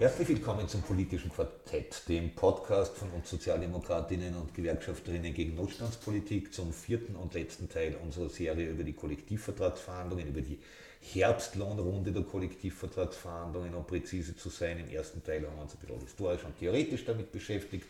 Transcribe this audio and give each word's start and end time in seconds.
Herzlich 0.00 0.28
willkommen 0.28 0.66
zum 0.66 0.80
politischen 0.80 1.30
Quartett, 1.30 2.08
dem 2.08 2.34
Podcast 2.34 2.96
von 2.96 3.10
uns 3.10 3.28
Sozialdemokratinnen 3.28 4.34
und 4.34 4.54
Gewerkschafterinnen 4.54 5.34
gegen 5.34 5.56
Notstandspolitik 5.56 6.54
zum 6.54 6.72
vierten 6.72 7.16
und 7.16 7.34
letzten 7.34 7.68
Teil 7.68 7.98
unserer 8.02 8.30
Serie 8.30 8.70
über 8.70 8.82
die 8.82 8.94
Kollektivvertragsverhandlungen, 8.94 10.28
über 10.28 10.40
die 10.40 10.58
Herbstlohnrunde 11.02 12.12
der 12.12 12.22
Kollektivvertragsverhandlungen, 12.22 13.74
um 13.74 13.86
präzise 13.86 14.34
zu 14.34 14.48
sein. 14.48 14.78
Im 14.78 14.88
ersten 14.88 15.22
Teil 15.22 15.46
haben 15.46 15.56
wir 15.56 15.64
uns 15.64 15.74
ein 15.74 15.80
bisschen 15.80 16.00
historisch 16.00 16.44
und 16.44 16.58
theoretisch 16.58 17.04
damit 17.04 17.30
beschäftigt, 17.30 17.86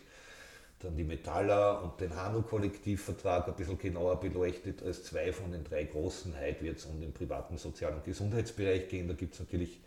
dann 0.79 0.97
die 0.97 1.05
Metaller 1.05 1.81
und 1.81 2.01
den 2.01 2.13
Handel-Kollektivvertrag 2.13 3.47
ein 3.47 3.55
bisschen 3.55 3.79
genauer 3.79 4.19
beleuchtet 4.19 4.83
als 4.83 5.05
zwei 5.05 5.31
von 5.31 5.53
den 5.53 5.63
drei 5.63 5.85
großen. 5.85 6.33
Heute 6.37 6.61
wird 6.61 6.77
es 6.77 6.85
um 6.87 6.99
den 6.99 7.13
privaten 7.13 7.57
Sozial- 7.57 7.93
und 7.93 8.03
Gesundheitsbereich 8.03 8.89
gehen. 8.89 9.07
Da 9.07 9.13
gibt 9.13 9.35
es 9.35 9.39
natürlich 9.39 9.79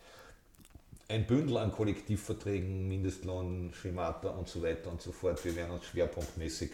ein 1.08 1.26
Bündel 1.26 1.58
an 1.58 1.72
Kollektivverträgen, 1.72 2.88
Mindestlohn, 2.88 3.72
Schemata 3.74 4.30
und 4.30 4.48
so 4.48 4.62
weiter 4.62 4.90
und 4.90 5.02
so 5.02 5.12
fort. 5.12 5.44
Wir 5.44 5.54
werden 5.56 5.72
uns 5.72 5.84
schwerpunktmäßig 5.84 6.70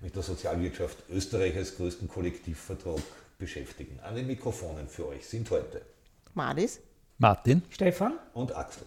mit 0.00 0.14
der 0.14 0.22
Sozialwirtschaft 0.22 0.98
Österreich 1.08 1.56
als 1.56 1.76
größten 1.76 2.08
Kollektivvertrag 2.08 3.00
beschäftigen. 3.38 3.98
An 4.00 4.14
den 4.14 4.26
Mikrofonen 4.26 4.88
für 4.88 5.08
euch 5.08 5.26
sind 5.26 5.50
heute 5.50 5.82
Maris, 6.34 6.80
Martin, 7.18 7.62
Stefan 7.70 8.18
und 8.34 8.54
Axel. 8.54 8.86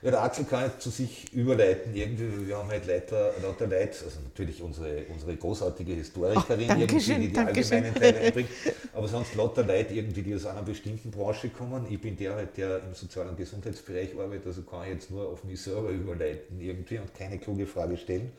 Ja, 0.00 0.12
der 0.12 0.22
Axel 0.22 0.44
kann 0.44 0.64
jetzt 0.64 0.80
zu 0.80 0.90
sich 0.90 1.32
überleiten. 1.32 1.92
Irgendwie, 1.92 2.46
wir 2.46 2.56
haben 2.56 2.68
halt 2.68 2.86
lauter, 2.86 3.32
lauter 3.42 3.66
Leute, 3.66 4.04
also 4.04 4.20
natürlich 4.22 4.62
unsere, 4.62 5.04
unsere 5.06 5.36
großartige 5.36 5.92
Historikerin, 5.92 6.70
oh, 6.70 6.74
irgendwie, 6.78 7.14
die 7.14 7.18
die 7.18 7.32
Dankeschön. 7.32 7.84
allgemeinen 7.84 7.94
Teile 7.94 8.20
einbringt, 8.20 8.50
aber 8.92 9.08
sonst 9.08 9.34
lauter 9.34 9.64
Leute, 9.64 9.94
irgendwie, 9.94 10.22
die 10.22 10.36
aus 10.36 10.46
einer 10.46 10.62
bestimmten 10.62 11.10
Branche 11.10 11.48
kommen. 11.48 11.84
Ich 11.90 12.00
bin 12.00 12.16
der 12.16 12.36
halt, 12.36 12.56
der 12.56 12.80
im 12.84 12.94
Sozial- 12.94 13.26
und 13.26 13.36
Gesundheitsbereich 13.36 14.16
arbeitet, 14.16 14.46
also 14.46 14.62
kann 14.62 14.84
ich 14.84 14.94
jetzt 14.94 15.10
nur 15.10 15.28
auf 15.28 15.42
mich 15.42 15.60
selber 15.60 15.90
überleiten 15.90 16.60
irgendwie 16.60 16.98
und 16.98 17.12
keine 17.12 17.38
kluge 17.38 17.66
Frage 17.66 17.96
stellen, 17.96 18.30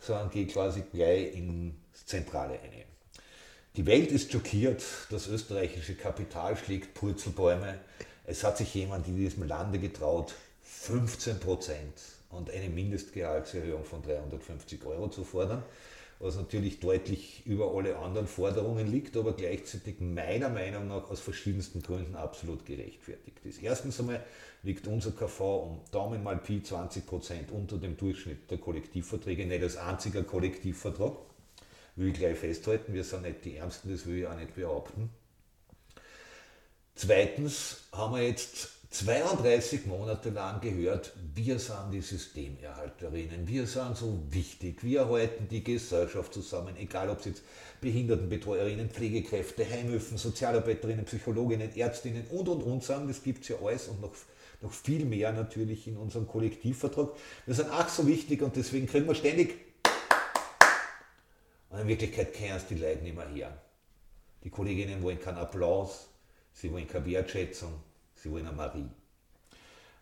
sondern 0.00 0.28
gehe 0.28 0.46
quasi 0.46 0.82
gleich 0.92 1.34
ins 1.34 2.04
Zentrale 2.04 2.52
ein. 2.52 2.84
Die 3.76 3.86
Welt 3.86 4.12
ist 4.12 4.30
schockiert, 4.30 4.84
das 5.08 5.26
österreichische 5.28 5.94
Kapital 5.94 6.54
schlägt 6.56 6.92
Purzelbäume. 6.92 7.78
Es 8.26 8.44
hat 8.44 8.58
sich 8.58 8.74
jemand 8.74 9.08
in 9.08 9.16
diesem 9.16 9.46
Lande 9.46 9.78
getraut, 9.78 10.34
15 10.68 11.40
Prozent 11.40 11.94
und 12.28 12.50
eine 12.50 12.68
Mindestgehaltserhöhung 12.68 13.84
von 13.84 14.02
350 14.02 14.84
Euro 14.84 15.08
zu 15.08 15.24
fordern, 15.24 15.62
was 16.20 16.36
natürlich 16.36 16.78
deutlich 16.78 17.46
über 17.46 17.74
alle 17.74 17.96
anderen 17.96 18.26
Forderungen 18.26 18.86
liegt, 18.86 19.16
aber 19.16 19.32
gleichzeitig 19.32 20.00
meiner 20.00 20.50
Meinung 20.50 20.88
nach 20.88 21.10
aus 21.10 21.20
verschiedensten 21.20 21.82
Gründen 21.82 22.16
absolut 22.16 22.66
gerechtfertigt 22.66 23.38
ist. 23.44 23.62
Erstens 23.62 23.98
einmal 23.98 24.24
liegt 24.62 24.86
unser 24.86 25.12
KV 25.12 25.40
um 25.40 25.80
Daumen 25.90 26.22
mal 26.22 26.36
Pi 26.36 26.62
20 26.62 27.06
Prozent 27.06 27.50
unter 27.50 27.78
dem 27.78 27.96
Durchschnitt 27.96 28.50
der 28.50 28.58
Kollektivverträge, 28.58 29.46
nicht 29.46 29.62
als 29.62 29.76
einziger 29.76 30.22
Kollektivvertrag. 30.22 31.16
Will 31.96 32.08
ich 32.08 32.14
gleich 32.14 32.38
festhalten, 32.38 32.92
wir 32.92 33.04
sind 33.04 33.22
nicht 33.22 33.44
die 33.44 33.56
Ärmsten, 33.56 33.90
das 33.90 34.06
will 34.06 34.18
ich 34.18 34.26
auch 34.26 34.36
nicht 34.36 34.54
behaupten. 34.54 35.10
Zweitens 36.94 37.84
haben 37.92 38.16
wir 38.16 38.26
jetzt 38.26 38.77
32 38.90 39.84
Monate 39.84 40.30
lang 40.30 40.62
gehört, 40.62 41.12
wir 41.34 41.58
sind 41.58 41.92
die 41.92 42.00
Systemerhalterinnen, 42.00 43.46
wir 43.46 43.66
sind 43.66 43.98
so 43.98 44.18
wichtig, 44.30 44.82
wir 44.82 45.06
halten 45.06 45.46
die 45.46 45.62
Gesellschaft 45.62 46.32
zusammen, 46.32 46.74
egal 46.78 47.10
ob 47.10 47.18
es 47.20 47.26
jetzt 47.26 47.42
Behindertenbetreuerinnen, 47.82 48.88
Pflegekräfte, 48.88 49.68
Heimhilfen, 49.68 50.16
Sozialarbeiterinnen, 50.16 51.04
Psychologinnen, 51.04 51.76
Ärztinnen 51.76 52.24
und 52.30 52.48
und 52.48 52.62
und 52.62 52.82
sind, 52.82 53.10
das 53.10 53.22
gibt 53.22 53.42
es 53.42 53.48
ja 53.48 53.56
alles 53.62 53.88
und 53.88 54.00
noch, 54.00 54.14
noch 54.62 54.72
viel 54.72 55.04
mehr 55.04 55.32
natürlich 55.32 55.86
in 55.86 55.98
unserem 55.98 56.26
Kollektivvertrag. 56.26 57.10
Wir 57.44 57.54
sind 57.54 57.70
auch 57.70 57.88
so 57.90 58.06
wichtig 58.06 58.40
und 58.40 58.56
deswegen 58.56 58.86
kriegen 58.86 59.06
wir 59.06 59.14
ständig 59.14 59.54
und 61.68 61.78
in 61.78 61.88
Wirklichkeit 61.88 62.32
kennen 62.32 62.56
es 62.56 62.66
die 62.66 62.76
Leute 62.76 63.02
nicht 63.02 63.14
mehr 63.14 63.28
her. 63.28 63.60
Die 64.44 64.50
Kolleginnen 64.50 65.02
wollen 65.02 65.20
keinen 65.20 65.36
Applaus, 65.36 66.08
sie 66.54 66.72
wollen 66.72 66.88
keine 66.88 67.04
Wertschätzung, 67.04 67.74
sie 68.22 68.30
wollen 68.30 68.46
eine 68.46 68.56
Marie. 68.56 68.88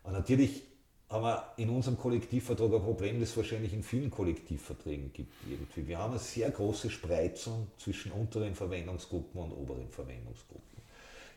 Und 0.03 0.13
natürlich 0.13 0.63
haben 1.09 1.23
wir 1.23 1.53
in 1.57 1.69
unserem 1.69 1.97
Kollektivvertrag 1.97 2.73
ein 2.73 2.81
Problem, 2.81 3.19
das 3.19 3.29
es 3.29 3.37
wahrscheinlich 3.37 3.73
in 3.73 3.83
vielen 3.83 4.11
Kollektivverträgen 4.11 5.13
gibt. 5.13 5.33
Irgendwie. 5.49 5.87
Wir 5.87 5.99
haben 5.99 6.11
eine 6.11 6.19
sehr 6.19 6.51
große 6.51 6.89
Spreizung 6.89 7.67
zwischen 7.77 8.11
unteren 8.11 8.55
Verwendungsgruppen 8.55 9.41
und 9.41 9.51
oberen 9.53 9.89
Verwendungsgruppen. 9.89 10.81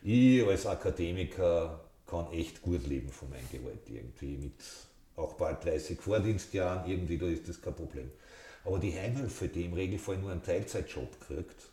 Ich 0.02 0.44
als 0.46 0.66
Akademiker 0.66 1.80
kann 2.06 2.32
echt 2.32 2.62
gut 2.62 2.86
leben 2.86 3.10
von 3.10 3.30
meinem 3.30 3.48
Gehalt 3.52 3.88
irgendwie, 3.88 4.36
mit 4.36 4.54
auch 5.14 5.34
bald 5.34 5.64
30 5.64 6.00
Vordienstjahren, 6.00 6.90
irgendwie, 6.90 7.18
da 7.18 7.26
ist 7.26 7.48
das 7.48 7.60
kein 7.60 7.74
Problem. 7.74 8.10
Aber 8.64 8.78
die 8.78 8.92
Heimhilfe, 8.92 9.48
die 9.48 9.66
im 9.66 9.74
Regelfall 9.74 10.18
nur 10.18 10.32
einen 10.32 10.42
Teilzeitjob 10.42 11.20
kriegt 11.20 11.69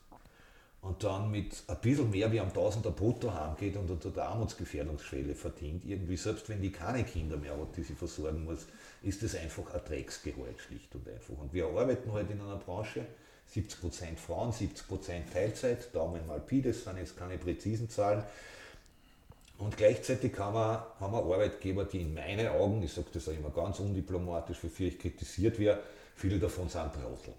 und 0.88 1.04
dann 1.04 1.30
mit 1.30 1.64
ein 1.68 1.78
bisschen 1.82 2.10
mehr 2.10 2.32
wie 2.32 2.40
am 2.40 2.54
Tausender 2.54 2.92
brutto 2.92 3.34
heimgeht 3.34 3.76
und 3.76 3.90
unter 3.90 4.10
der 4.10 4.30
Armutsgefährdungsschwelle 4.30 5.36
verdient, 5.36 5.84
irgendwie, 5.86 6.18
selbst 6.18 6.48
wenn 6.50 6.62
die 6.62 6.72
keine 6.72 7.04
Kinder 7.04 7.38
mehr 7.38 7.58
hat, 7.58 7.76
die 7.76 7.84
sie 7.84 7.94
versorgen 7.94 8.46
muss, 8.46 8.66
ist 9.04 9.22
das 9.22 9.36
einfach 9.36 9.74
ein 9.74 9.82
Drecksgehalt, 9.86 10.60
schlicht 10.60 10.96
und 10.96 11.08
einfach. 11.08 11.38
Und 11.42 11.54
wir 11.54 11.68
arbeiten 11.68 12.12
heute 12.12 12.34
in 12.34 12.42
einer 12.42 12.56
Branche, 12.56 13.06
70% 13.54 14.18
Frauen, 14.18 14.52
70% 14.52 15.32
Teilzeit, 15.32 15.94
Daumen 15.94 16.26
mal 16.26 16.40
Pi, 16.40 16.62
das 16.62 16.84
sind 16.84 16.98
jetzt 16.98 17.18
keine 17.18 17.38
präzisen 17.38 17.90
Zahlen. 17.90 18.24
Und 19.58 19.76
gleichzeitig 19.76 20.38
haben 20.38 20.56
wir, 20.56 20.88
haben 21.00 21.14
wir 21.14 21.20
Arbeitgeber, 21.20 21.86
die 21.86 22.02
in 22.02 22.14
meinen 22.14 22.48
Augen, 22.48 22.82
ich 22.84 22.94
sage 22.94 23.08
das 23.14 23.28
auch 23.28 23.34
immer 23.34 23.50
ganz 23.50 23.80
undiplomatisch, 23.80 24.64
wofür 24.64 24.88
ich 24.88 25.00
kritisiert 25.00 25.60
werde, 25.60 25.82
Viele 26.18 26.40
davon 26.40 26.68
sind 26.68 26.92
Trottel. 26.94 27.34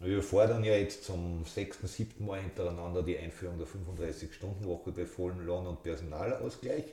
Wir 0.00 0.22
fordern 0.22 0.64
ja 0.64 0.74
jetzt 0.74 1.04
zum 1.04 1.44
sechsten, 1.44 1.86
siebten 1.86 2.26
Mal 2.26 2.40
hintereinander 2.40 3.02
die 3.02 3.16
Einführung 3.16 3.58
der 3.58 3.68
35-Stunden-Woche 3.68 4.90
bei 4.90 5.06
vollem 5.06 5.46
Lohn- 5.46 5.66
und 5.66 5.82
Personalausgleich. 5.82 6.84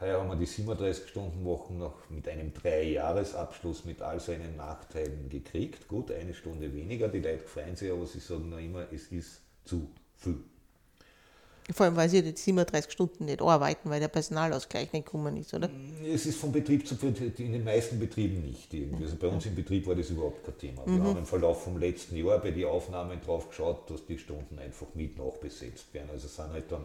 Heuer 0.00 0.18
haben 0.18 0.30
wir 0.30 0.36
die 0.36 0.46
37-Stunden-Wochen 0.46 1.76
noch 1.76 2.08
mit 2.08 2.26
einem 2.26 2.54
Dreijahresabschluss 2.54 3.84
mit 3.84 4.00
all 4.00 4.18
seinen 4.18 4.56
Nachteilen 4.56 5.28
gekriegt. 5.28 5.88
Gut, 5.88 6.10
eine 6.10 6.32
Stunde 6.32 6.72
weniger. 6.72 7.08
Die 7.08 7.20
Leute 7.20 7.44
freuen 7.44 7.76
sich, 7.76 7.92
aber 7.92 8.06
sie 8.06 8.20
sagen 8.20 8.48
noch 8.48 8.58
immer, 8.58 8.90
es 8.90 9.12
ist 9.12 9.42
zu 9.64 9.90
viel. 10.16 10.38
Vor 11.72 11.86
allem, 11.86 11.96
weil 11.96 12.08
sie 12.08 12.18
jetzt 12.18 12.44
37 12.44 12.92
Stunden 12.92 13.26
nicht 13.26 13.40
arbeiten, 13.40 13.90
weil 13.90 14.00
der 14.00 14.08
Personalausgleich 14.08 14.92
nicht 14.92 15.06
gekommen 15.06 15.36
ist, 15.36 15.54
oder? 15.54 15.68
Es 16.06 16.26
ist 16.26 16.38
von 16.38 16.52
Betrieb 16.52 16.86
zu 16.86 16.96
Betrieb, 16.96 17.38
in 17.38 17.52
den 17.52 17.64
meisten 17.64 17.98
Betrieben 17.98 18.42
nicht. 18.42 18.72
Irgendwie. 18.72 19.04
Also 19.04 19.16
bei 19.16 19.28
uns 19.28 19.46
im 19.46 19.54
Betrieb 19.54 19.86
war 19.86 19.94
das 19.94 20.10
überhaupt 20.10 20.44
kein 20.44 20.58
Thema. 20.58 20.82
Wir 20.86 21.02
haben 21.02 21.18
im 21.18 21.26
Verlauf 21.26 21.64
vom 21.64 21.78
letzten 21.78 22.16
Jahr 22.16 22.38
bei 22.38 22.50
den 22.50 22.66
Aufnahmen 22.66 23.20
drauf 23.20 23.48
geschaut, 23.48 23.90
dass 23.90 24.04
die 24.06 24.18
Stunden 24.18 24.58
einfach 24.58 24.88
mit 24.94 25.18
nachbesetzt 25.18 25.92
werden. 25.92 26.10
Also 26.12 26.28
sind 26.28 26.52
halt 26.52 26.70
dann, 26.70 26.84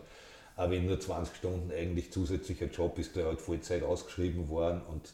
auch 0.56 0.70
wenn 0.70 0.86
nur 0.86 1.00
20 1.00 1.36
Stunden 1.36 1.72
eigentlich 1.72 2.12
zusätzlicher 2.12 2.68
Job 2.68 2.98
ist, 3.00 3.16
der 3.16 3.26
halt 3.26 3.42
Vollzeit 3.42 3.84
ausgeschrieben 3.84 4.50
worden 4.50 4.82
und 4.92 5.14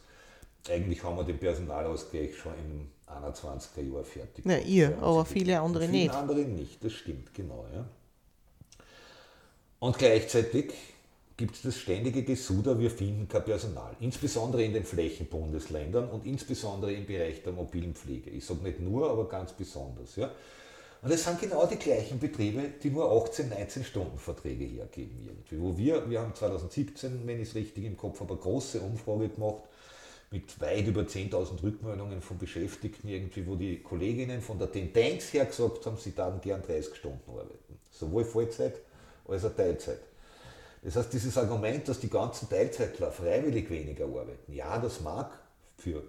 eigentlich 0.69 1.03
haben 1.03 1.17
wir 1.17 1.24
den 1.24 1.39
Personalausgleich 1.39 2.38
schon 2.38 2.53
im 2.53 2.88
21er 3.07 3.94
Jahr 3.94 4.03
fertig. 4.03 4.44
Gehabt. 4.44 4.67
ihr, 4.67 4.89
uns 4.89 5.01
aber 5.01 5.25
viele 5.25 5.59
andere 5.59 5.85
viele 5.85 5.97
nicht. 5.97 6.13
andere 6.13 6.41
nicht, 6.41 6.83
das 6.83 6.94
stimmt, 6.94 7.33
genau. 7.33 7.65
Ja. 7.74 7.85
Und 9.81 9.98
gleichzeitig 9.98 10.74
gibt 11.38 11.56
es 11.56 11.63
das 11.63 11.75
ständige 11.75 12.22
Gesuder, 12.22 12.78
wir 12.78 12.92
finden 12.92 13.28
kein 13.28 13.44
Personal. 13.44 13.95
Insbesondere 14.00 14.63
in 14.63 14.74
den 14.74 14.83
Flächenbundesländern 14.83 16.07
und 16.07 16.24
insbesondere 16.28 16.94
im 16.94 17.07
Bereich 17.07 17.42
der 17.42 17.51
mobilen 17.51 17.95
Pflege. 17.95 18.30
Ich 18.30 18.45
sage 18.45 18.62
nicht 18.62 18.80
nur, 18.80 19.10
aber 19.10 19.28
ganz 19.28 19.54
besonders. 19.54 20.18
Ja. 20.18 20.30
Und 21.01 21.10
es 21.10 21.24
sind 21.24 21.42
genau 21.42 21.66
die 21.66 21.78
gleichen 21.78 22.19
Betriebe, 22.19 22.62
die 22.83 22.92
nur 22.92 23.12
18, 23.12 23.50
19 23.50 23.83
Stunden 23.83 24.19
Verträge 24.19 24.66
hergeben. 24.66 25.25
Irgendwie. 25.25 25.60
Wo 25.60 25.75
wir, 25.75 26.07
wir 26.07 26.22
haben 26.22 26.36
2017, 26.36 27.25
wenn 27.25 27.42
ich 27.42 27.50
es 27.50 27.56
richtig 27.56 27.86
im 27.86 27.98
Kopf 27.98 28.19
habe, 28.19 28.34
eine 28.34 28.39
große 28.39 28.81
Umfrage 28.81 29.30
gemacht 29.30 29.63
mit 30.30 30.62
weit 30.62 30.86
über 30.86 31.01
10.000 31.01 31.63
Rückmeldungen 31.63 32.22
von 32.22 32.38
Beschäftigten, 32.38 33.07
irgendwie, 33.07 33.48
wo 33.48 33.56
die 33.56 33.81
Kolleginnen 33.81 34.42
von 34.42 34.60
der 34.60 34.72
Tendenz 34.72 35.34
her 35.34 35.45
gesagt 35.45 35.88
haben, 35.88 35.98
sie 35.98 36.16
würden 36.16 36.39
gern 36.39 36.62
30 36.62 36.94
Stunden 36.94 37.31
arbeiten. 37.31 37.80
Sowohl 37.89 38.25
Vollzeit 38.25 38.75
als 39.27 39.45
auch 39.45 39.56
Teilzeit. 39.56 40.00
Das 40.83 40.95
heißt, 40.95 41.13
dieses 41.13 41.38
Argument, 41.38 41.88
dass 41.88 42.00
die 42.00 42.09
ganzen 42.09 42.50
Teilzeitler 42.50 43.12
freiwillig 43.12 43.69
weniger 43.69 44.06
arbeiten, 44.06 44.51
ja, 44.51 44.79
das 44.79 45.01
mag 45.01 45.31
für 45.77 46.03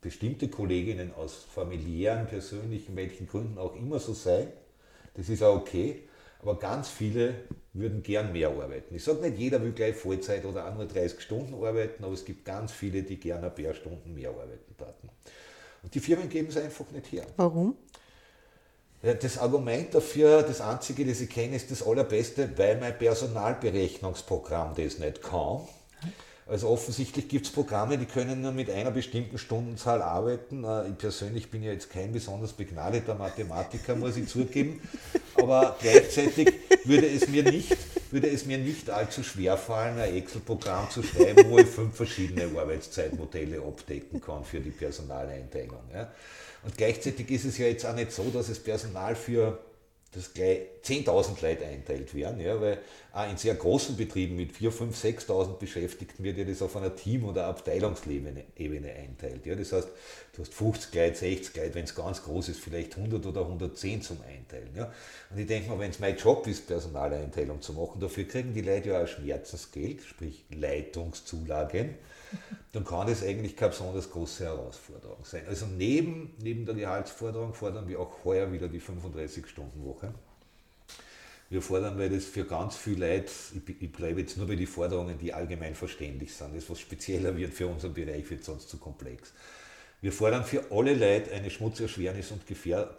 bestimmte 0.00 0.48
Kolleginnen 0.48 1.12
aus 1.14 1.44
familiären, 1.52 2.26
persönlichen, 2.26 2.94
welchen 2.96 3.26
Gründen 3.26 3.58
auch 3.58 3.74
immer 3.74 3.98
so 3.98 4.12
sein. 4.12 4.48
Das 5.14 5.28
ist 5.28 5.42
auch 5.42 5.56
okay. 5.56 6.02
Aber 6.40 6.58
ganz 6.58 6.88
viele 6.88 7.34
würden 7.72 8.02
gern 8.02 8.32
mehr 8.32 8.48
arbeiten. 8.48 8.94
Ich 8.94 9.04
sage 9.04 9.20
nicht, 9.20 9.38
jeder 9.38 9.62
will 9.62 9.72
gleich 9.72 9.94
Vollzeit 9.94 10.44
oder 10.44 10.68
nur 10.72 10.86
30 10.86 11.20
Stunden 11.20 11.54
arbeiten, 11.54 12.02
aber 12.02 12.14
es 12.14 12.24
gibt 12.24 12.44
ganz 12.44 12.72
viele, 12.72 13.04
die 13.04 13.18
gerne 13.18 13.46
ein 13.46 13.54
paar 13.54 13.74
Stunden 13.74 14.12
mehr 14.12 14.30
arbeiten 14.30 14.76
taten. 14.76 15.08
Und 15.82 15.94
die 15.94 16.00
Firmen 16.00 16.28
geben 16.28 16.48
es 16.48 16.56
einfach 16.56 16.90
nicht 16.90 17.12
her. 17.12 17.26
Warum? 17.36 17.76
Das 19.02 19.36
Argument 19.36 19.92
dafür, 19.92 20.42
das 20.42 20.60
einzige, 20.60 21.04
das 21.04 21.20
ich 21.20 21.28
kenne, 21.28 21.56
ist 21.56 21.72
das 21.72 21.84
allerbeste, 21.84 22.56
weil 22.56 22.78
mein 22.78 22.96
Personalberechnungsprogramm 22.96 24.74
das 24.76 25.00
nicht 25.00 25.22
kann. 25.22 25.62
Also 26.46 26.68
offensichtlich 26.68 27.28
gibt 27.28 27.46
es 27.46 27.52
Programme, 27.52 27.98
die 27.98 28.04
können 28.04 28.42
nur 28.42 28.52
mit 28.52 28.70
einer 28.70 28.90
bestimmten 28.90 29.38
Stundenzahl 29.38 30.02
arbeiten. 30.02 30.64
Äh, 30.64 30.88
ich 30.88 30.98
persönlich 30.98 31.50
bin 31.50 31.62
ja 31.62 31.72
jetzt 31.72 31.90
kein 31.90 32.12
besonders 32.12 32.52
begnadeter 32.52 33.14
Mathematiker, 33.14 33.96
muss 33.96 34.16
ich 34.16 34.28
zugeben. 34.28 34.80
Aber 35.34 35.76
gleichzeitig 35.80 36.52
würde 36.84 37.06
es 37.08 37.26
mir 37.28 37.44
nicht, 37.44 37.76
würde 38.10 38.28
es 38.28 38.44
mir 38.44 38.58
nicht 38.58 38.90
allzu 38.90 39.22
schwer 39.22 39.56
fallen, 39.56 39.98
ein 39.98 40.14
Excel-Programm 40.14 40.90
zu 40.90 41.02
schreiben, 41.02 41.48
wo 41.48 41.58
ich 41.58 41.68
fünf 41.68 41.96
verschiedene 41.96 42.44
Arbeitszeitmodelle 42.56 43.60
abdecken 43.62 44.20
kann 44.20 44.44
für 44.44 44.60
die 44.60 44.70
Personaleinteilung. 44.70 45.80
Und 46.64 46.76
gleichzeitig 46.76 47.30
ist 47.30 47.44
es 47.44 47.58
ja 47.58 47.66
jetzt 47.66 47.84
auch 47.84 47.94
nicht 47.94 48.12
so, 48.12 48.24
dass 48.30 48.48
es 48.48 48.58
Personal 48.58 49.16
für 49.16 49.58
dass 50.12 50.34
gleich 50.34 50.60
10.000 50.84 51.40
Leute 51.40 51.64
einteilt 51.64 52.14
werden, 52.14 52.38
ja, 52.38 52.60
weil 52.60 52.78
auch 53.12 53.30
in 53.30 53.38
sehr 53.38 53.54
großen 53.54 53.96
Betrieben 53.96 54.36
mit 54.36 54.52
4.000, 54.52 54.92
5.000, 54.92 55.26
6.000 55.26 55.58
Beschäftigten 55.58 56.22
wird 56.22 56.36
ja 56.36 56.44
das 56.44 56.60
auf 56.60 56.76
einer 56.76 56.94
Team- 56.94 57.24
oder 57.24 57.46
Abteilungsebene 57.46 58.44
einteilt. 58.58 59.46
Ja. 59.46 59.54
Das 59.54 59.72
heißt, 59.72 59.88
du 60.34 60.42
hast 60.42 60.52
50 60.52 60.94
Leute, 60.94 61.16
60 61.16 61.56
Leute, 61.56 61.74
wenn 61.74 61.84
es 61.84 61.94
ganz 61.94 62.22
groß 62.22 62.50
ist, 62.50 62.60
vielleicht 62.60 62.96
100 62.96 63.24
oder 63.24 63.40
110 63.40 64.02
zum 64.02 64.18
Einteilen. 64.20 64.74
Ja. 64.76 64.92
Und 65.30 65.38
ich 65.38 65.46
denke 65.46 65.70
mal, 65.70 65.78
wenn 65.78 65.90
es 65.90 65.98
mein 65.98 66.16
Job 66.16 66.46
ist, 66.46 66.66
Personaleinteilung 66.66 67.62
zu 67.62 67.72
machen, 67.72 67.98
dafür 67.98 68.24
kriegen 68.24 68.52
die 68.52 68.60
Leute 68.60 68.90
ja 68.90 69.02
auch 69.02 69.08
Schmerzensgeld, 69.08 70.02
sprich 70.02 70.44
Leitungszulagen 70.50 71.94
dann 72.72 72.84
kann 72.84 73.06
das 73.06 73.22
eigentlich 73.22 73.56
keine 73.56 73.70
besonders 73.70 74.10
große 74.10 74.44
Herausforderung 74.44 75.24
sein. 75.24 75.44
Also 75.46 75.66
neben, 75.66 76.34
neben 76.42 76.64
der 76.64 76.74
Gehaltsforderung 76.74 77.52
fordern 77.54 77.86
wir 77.88 78.00
auch 78.00 78.24
heuer 78.24 78.50
wieder 78.52 78.68
die 78.68 78.80
35-Stunden-Woche. 78.80 80.14
Wir 81.50 81.60
fordern, 81.60 81.98
weil 81.98 82.08
das 82.08 82.24
für 82.24 82.44
ganz 82.44 82.76
viele 82.76 83.14
Leute, 83.14 83.30
ich, 83.54 83.82
ich 83.82 83.92
bleibe 83.92 84.22
jetzt 84.22 84.38
nur 84.38 84.46
bei 84.46 84.56
den 84.56 84.66
Forderungen, 84.66 85.18
die 85.18 85.34
allgemein 85.34 85.74
verständlich 85.74 86.34
sind, 86.34 86.56
das 86.56 86.70
was 86.70 86.80
spezieller 86.80 87.36
wird 87.36 87.52
für 87.52 87.66
unseren 87.66 87.92
Bereich, 87.92 88.30
wird 88.30 88.42
sonst 88.42 88.70
zu 88.70 88.78
komplex. 88.78 89.34
Wir 90.00 90.10
fordern 90.10 90.44
für 90.44 90.64
alle 90.72 90.94
Leute 90.94 91.30
eine 91.30 91.48
Schmutzerschwernis- 91.48 92.32
und 92.32 92.42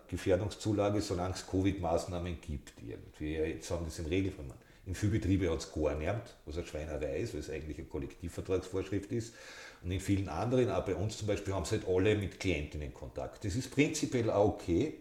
Gefährdungszulage, 0.07 1.01
solange 1.01 1.33
es 1.33 1.45
Covid-Maßnahmen 1.47 2.39
gibt. 2.39 2.73
Irgendwie. 2.81 3.33
Jetzt 3.35 3.69
haben 3.71 3.85
das 3.85 3.99
im 3.99 4.05
Regelfall. 4.05 4.45
In 4.85 4.95
vielen 4.95 5.13
Betrieben 5.13 5.49
hat 5.49 5.59
es 5.59 5.71
gar 5.71 5.95
nicht, 5.95 6.13
was 6.45 6.57
eine 6.57 6.65
Schweinerei 6.65 7.19
ist, 7.19 7.33
weil 7.33 7.39
es 7.39 7.49
eigentlich 7.49 7.77
eine 7.77 7.87
Kollektivvertragsvorschrift 7.87 9.11
ist. 9.11 9.33
Und 9.81 9.91
in 9.91 9.99
vielen 9.99 10.27
anderen, 10.27 10.69
auch 10.69 10.83
bei 10.83 10.95
uns 10.95 11.17
zum 11.17 11.27
Beispiel, 11.27 11.53
haben 11.53 11.65
sie 11.65 11.77
halt 11.77 11.87
alle 11.87 12.15
mit 12.15 12.39
Klientinnen 12.39 12.93
Kontakt. 12.93 13.45
Das 13.45 13.55
ist 13.55 13.71
prinzipiell 13.71 14.29
auch 14.29 14.55
okay. 14.55 14.95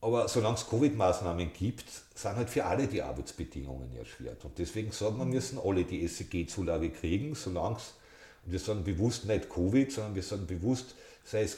Aber 0.00 0.28
solange 0.28 0.56
es 0.56 0.68
Covid-Maßnahmen 0.68 1.52
gibt, 1.52 1.84
sind 2.14 2.36
halt 2.36 2.50
für 2.50 2.64
alle 2.64 2.88
die 2.88 3.02
Arbeitsbedingungen 3.02 3.96
erschwert. 3.96 4.44
Und 4.44 4.58
deswegen 4.58 4.90
sagen 4.90 5.18
wir, 5.18 5.24
müssen 5.24 5.58
alle 5.58 5.84
die 5.84 6.06
SEG-Zulage 6.06 6.90
kriegen, 6.90 7.34
solange 7.34 7.76
es, 7.76 7.94
und 8.44 8.52
wir 8.52 8.58
sagen 8.58 8.82
bewusst 8.82 9.24
nicht 9.26 9.48
Covid, 9.48 9.92
sondern 9.92 10.16
wir 10.16 10.22
sagen 10.24 10.46
bewusst, 10.46 10.96
sei 11.24 11.42
es 11.42 11.56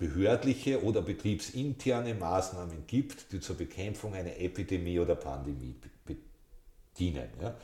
behördliche 0.00 0.82
oder 0.82 1.02
betriebsinterne 1.02 2.14
Maßnahmen 2.14 2.86
gibt, 2.86 3.32
die 3.32 3.40
zur 3.40 3.56
Bekämpfung 3.56 4.14
einer 4.14 4.34
Epidemie 4.36 4.98
oder 4.98 5.14
Pandemie 5.14 5.74
dienen. 6.98 7.28
Ja. 7.40 7.54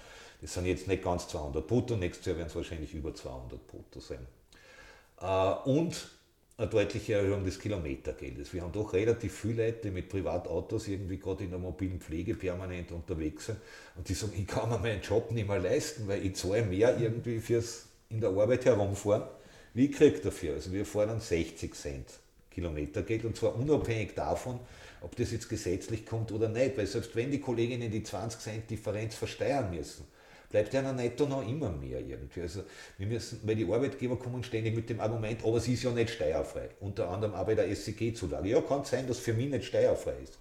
Das 0.42 0.52
sind 0.52 0.66
jetzt 0.66 0.86
nicht 0.86 1.02
ganz 1.02 1.26
200 1.28 1.66
brutto, 1.66 1.96
nächstes 1.96 2.26
Jahr 2.26 2.36
werden 2.36 2.48
es 2.48 2.54
wahrscheinlich 2.54 2.92
über 2.92 3.14
200 3.14 3.66
brutto 3.66 4.00
sein. 4.00 4.26
Äh, 5.18 5.68
und 5.68 6.10
eine 6.58 6.68
deutliche 6.68 7.14
Erhöhung 7.14 7.42
des 7.42 7.58
Kilometergeldes. 7.58 8.52
Wir 8.52 8.62
haben 8.62 8.72
doch 8.72 8.92
relativ 8.92 9.34
viele 9.34 9.66
Leute, 9.66 9.78
die 9.84 9.90
mit 9.90 10.10
Privatautos 10.10 10.88
irgendwie 10.88 11.18
gerade 11.18 11.44
in 11.44 11.50
der 11.50 11.58
mobilen 11.58 12.00
Pflege 12.00 12.34
permanent 12.34 12.92
unterwegs 12.92 13.46
sind 13.46 13.58
und 13.96 14.06
die 14.08 14.14
sagen, 14.14 14.32
ich 14.36 14.46
kann 14.46 14.68
mir 14.68 14.78
meinen 14.78 15.00
Job 15.00 15.30
nicht 15.30 15.48
mehr 15.48 15.58
leisten, 15.58 16.06
weil 16.06 16.24
ich 16.24 16.36
zahle 16.36 16.64
mehr 16.66 16.98
irgendwie 16.98 17.40
fürs 17.40 17.86
in 18.10 18.20
der 18.20 18.30
Arbeit 18.30 18.66
herumfahren. 18.66 19.24
Wie 19.72 19.86
ich 19.86 20.20
dafür? 20.22 20.54
Also 20.54 20.72
wir 20.72 20.86
fordern 20.86 21.20
60 21.20 21.74
Cent 21.74 22.06
Kilometergeld 22.56 23.24
und 23.26 23.36
zwar 23.36 23.54
unabhängig 23.54 24.14
davon, 24.14 24.58
ob 25.02 25.14
das 25.14 25.30
jetzt 25.30 25.48
gesetzlich 25.48 26.06
kommt 26.06 26.32
oder 26.32 26.48
nicht, 26.48 26.76
weil 26.78 26.86
selbst 26.86 27.14
wenn 27.14 27.30
die 27.30 27.38
Kolleginnen 27.38 27.90
die 27.90 28.02
20 28.02 28.40
Cent 28.40 28.70
Differenz 28.70 29.14
versteuern 29.14 29.70
müssen, 29.70 30.06
bleibt 30.48 30.72
ja 30.72 30.80
netto 30.90 31.26
noch 31.26 31.46
immer 31.46 31.70
mehr 31.70 32.00
irgendwie. 32.00 32.40
Also 32.40 32.62
wir 32.96 33.06
müssen, 33.06 33.40
weil 33.44 33.56
die 33.56 33.70
Arbeitgeber 33.70 34.16
kommen 34.16 34.42
ständig 34.42 34.74
mit 34.74 34.88
dem 34.88 35.00
Argument, 35.00 35.44
aber 35.44 35.60
sie 35.60 35.74
ist 35.74 35.82
ja 35.82 35.90
nicht 35.90 36.10
steuerfrei. 36.10 36.70
Unter 36.80 37.10
anderem 37.10 37.34
auch 37.34 37.44
bei 37.44 37.54
der 37.54 37.68
SCG-Zulage. 37.68 38.48
Ja, 38.48 38.62
kann 38.62 38.84
sein, 38.84 39.06
dass 39.06 39.18
für 39.18 39.34
mich 39.34 39.50
nicht 39.50 39.66
steuerfrei 39.66 40.14
ist. 40.22 40.38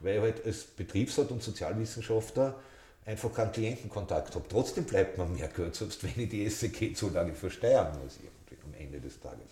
Weil 0.00 0.16
ich 0.16 0.20
halt 0.22 0.44
als 0.44 0.64
Betriebsrat 0.64 1.30
und 1.30 1.42
Sozialwissenschaftler 1.42 2.56
einfach 3.04 3.32
keinen 3.32 3.52
Klientenkontakt 3.52 4.34
habe. 4.34 4.44
Trotzdem 4.48 4.84
bleibt 4.84 5.18
man 5.18 5.32
mehr 5.32 5.48
Geld, 5.48 5.74
selbst 5.76 6.02
wenn 6.02 6.24
ich 6.24 6.30
die 6.30 6.48
SCG-Zulage 6.48 7.32
versteuern 7.32 7.96
muss 8.02 8.16
irgendwie 8.16 8.56
am 8.64 8.86
Ende 8.86 9.00
des 9.00 9.20
Tages. 9.20 9.46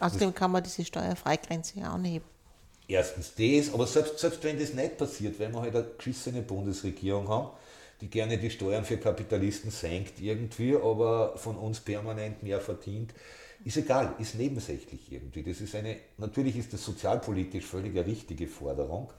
Außerdem 0.00 0.34
kann 0.34 0.50
man 0.50 0.62
diese 0.62 0.84
Steuerfreigrenze 0.84 1.80
ja 1.80 1.92
anheben. 1.92 2.24
Erstens 2.88 3.32
das, 3.34 3.74
aber 3.74 3.86
selbst, 3.86 4.18
selbst 4.18 4.44
wenn 4.44 4.58
das 4.58 4.72
nicht 4.72 4.96
passiert, 4.96 5.40
weil 5.40 5.52
wir 5.52 5.60
halt 5.60 5.74
eine 5.74 5.86
geschissene 5.96 6.42
Bundesregierung 6.42 7.28
haben, 7.28 7.50
die 8.00 8.08
gerne 8.08 8.38
die 8.38 8.50
Steuern 8.50 8.84
für 8.84 8.98
Kapitalisten 8.98 9.70
senkt 9.70 10.20
irgendwie, 10.20 10.76
aber 10.76 11.36
von 11.36 11.56
uns 11.56 11.80
permanent 11.80 12.42
mehr 12.42 12.60
verdient, 12.60 13.12
ist 13.64 13.76
egal, 13.76 14.14
ist 14.18 14.36
nebensächlich 14.36 15.10
irgendwie. 15.10 15.42
Das 15.42 15.60
ist 15.60 15.74
eine, 15.74 15.96
natürlich 16.18 16.56
ist 16.56 16.72
das 16.72 16.84
sozialpolitisch 16.84 17.64
völlig 17.64 17.92
eine 17.96 18.06
richtige 18.06 18.46
Forderung, 18.46 19.12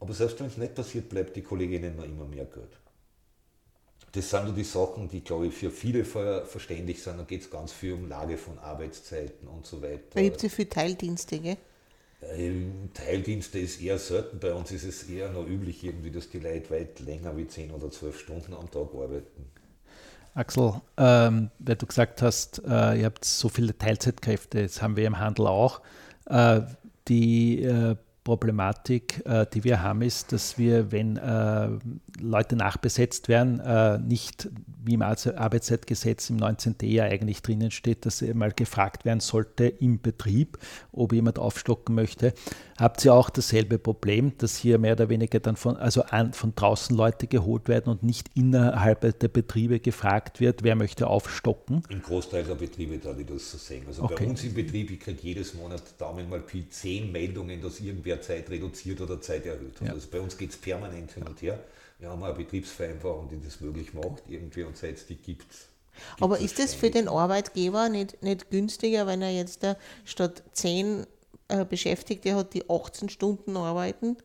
aber 0.00 0.14
selbst 0.14 0.40
wenn 0.40 0.46
es 0.46 0.56
nicht 0.56 0.74
passiert, 0.74 1.08
bleibt 1.08 1.36
die 1.36 1.42
Kolleginnen 1.42 2.02
immer 2.02 2.24
mehr 2.24 2.46
Geld 2.46 2.70
das 4.14 4.30
sind 4.30 4.44
nur 4.44 4.54
die 4.54 4.64
Sachen, 4.64 5.08
die, 5.08 5.22
glaube 5.22 5.48
ich, 5.48 5.54
für 5.54 5.70
viele 5.70 6.04
verständlich 6.04 7.02
sind. 7.02 7.18
Da 7.18 7.24
geht 7.24 7.42
es 7.42 7.50
ganz 7.50 7.72
viel 7.72 7.94
um 7.94 8.08
Lage 8.08 8.38
von 8.38 8.58
Arbeitszeiten 8.58 9.48
und 9.48 9.66
so 9.66 9.82
weiter. 9.82 10.02
Da 10.14 10.22
gibt 10.22 10.36
es 10.36 10.42
ja 10.44 10.48
viele 10.48 10.68
Teildienste, 10.68 11.40
gell? 11.40 11.56
Ähm, 12.36 12.90
Teildienste 12.94 13.58
ist 13.58 13.82
eher 13.82 13.98
selten. 13.98 14.38
Bei 14.38 14.54
uns 14.54 14.70
ist 14.70 14.84
es 14.84 15.08
eher 15.10 15.30
noch 15.30 15.46
üblich, 15.46 15.82
irgendwie, 15.82 16.10
dass 16.10 16.30
die 16.30 16.38
Leute 16.38 16.70
weit 16.70 17.00
länger 17.00 17.36
wie 17.36 17.46
10 17.46 17.72
oder 17.72 17.90
12 17.90 18.18
Stunden 18.18 18.54
am 18.54 18.70
Tag 18.70 18.94
arbeiten. 18.94 19.46
Axel, 20.34 20.80
ähm, 20.96 21.50
weil 21.58 21.76
du 21.76 21.86
gesagt 21.86 22.22
hast, 22.22 22.62
äh, 22.66 22.98
ihr 22.98 23.04
habt 23.06 23.24
so 23.24 23.48
viele 23.48 23.76
Teilzeitkräfte, 23.76 24.62
das 24.62 24.80
haben 24.80 24.96
wir 24.96 25.06
im 25.06 25.18
Handel 25.18 25.46
auch. 25.46 25.80
Äh, 26.26 26.62
die 27.08 27.62
äh, 27.62 27.96
Problematik, 28.24 29.22
äh, 29.26 29.46
die 29.52 29.64
wir 29.64 29.82
haben, 29.82 30.00
ist, 30.00 30.32
dass 30.32 30.56
wir, 30.56 30.90
wenn 30.90 31.18
äh, 31.18 31.68
Leute 32.18 32.56
nachbesetzt 32.56 33.28
werden, 33.28 33.60
äh, 33.60 33.98
nicht 33.98 34.48
wie 34.82 34.94
im 34.94 35.02
Arbeitszeitgesetz 35.02 36.30
im 36.30 36.36
19. 36.36 36.76
ja 36.82 37.04
eigentlich 37.04 37.42
drinnen 37.42 37.70
steht, 37.70 38.06
dass 38.06 38.22
mal 38.22 38.52
gefragt 38.52 39.04
werden 39.04 39.20
sollte 39.20 39.66
im 39.66 40.00
Betrieb, 40.00 40.58
ob 40.92 41.12
jemand 41.12 41.38
aufstocken 41.38 41.94
möchte. 41.94 42.34
Habt 42.78 43.04
ihr 43.04 43.14
auch 43.14 43.30
dasselbe 43.30 43.78
Problem, 43.78 44.32
dass 44.38 44.56
hier 44.56 44.78
mehr 44.78 44.94
oder 44.94 45.08
weniger 45.08 45.38
dann 45.38 45.56
von, 45.56 45.76
also 45.76 46.02
an, 46.02 46.32
von 46.32 46.54
draußen 46.54 46.96
Leute 46.96 47.26
geholt 47.26 47.68
werden 47.68 47.90
und 47.90 48.02
nicht 48.02 48.30
innerhalb 48.34 49.00
der 49.00 49.28
Betriebe 49.28 49.78
gefragt 49.80 50.40
wird, 50.40 50.64
wer 50.64 50.74
möchte 50.74 51.06
aufstocken? 51.06 51.82
Im 51.88 52.02
Großteil 52.02 52.42
der 52.42 52.56
Betriebe 52.56 52.98
darf 52.98 53.18
ich 53.18 53.26
das 53.26 53.50
so 53.50 53.58
sehen. 53.58 53.84
Also 53.86 54.02
okay. 54.02 54.16
bei 54.18 54.26
uns 54.26 54.42
im 54.42 54.54
Betrieb, 54.54 54.90
ich 54.90 55.00
kriege 55.00 55.20
jedes 55.22 55.54
Monat 55.54 55.82
Daumen 55.98 56.28
mal 56.28 56.40
Pi 56.40 56.68
zehn 56.68 57.12
Meldungen, 57.12 57.60
dass 57.62 57.80
irgendwer 57.80 58.13
Zeit 58.20 58.50
reduziert 58.50 59.00
oder 59.00 59.20
Zeit 59.20 59.46
erhöht. 59.46 59.80
Ja. 59.80 59.92
Also 59.92 60.08
bei 60.10 60.20
uns 60.20 60.36
geht 60.36 60.50
es 60.50 60.56
permanent 60.56 61.12
hin 61.12 61.24
und 61.24 61.40
her. 61.42 61.58
Wir 61.98 62.10
haben 62.10 62.22
eine 62.22 62.34
Betriebsvereinbarung, 62.34 63.28
die 63.28 63.40
das 63.42 63.60
möglich 63.60 63.94
macht 63.94 64.24
irgendwie 64.28 64.64
und 64.64 64.76
seit 64.76 64.96
es 64.96 65.06
die 65.06 65.16
gibt. 65.16 65.46
Aber 66.20 66.38
ist 66.38 66.58
das 66.58 66.74
für 66.74 66.90
den 66.90 67.08
Arbeitgeber 67.08 67.88
nicht, 67.88 68.22
nicht 68.22 68.50
günstiger, 68.50 69.06
wenn 69.06 69.22
er 69.22 69.30
jetzt 69.30 69.62
da 69.62 69.76
statt 70.04 70.42
10 70.52 71.06
äh, 71.48 71.64
Beschäftigte 71.64 72.34
hat, 72.34 72.54
die 72.54 72.68
18 72.68 73.08
Stunden 73.08 73.56
arbeiten, 73.56 74.16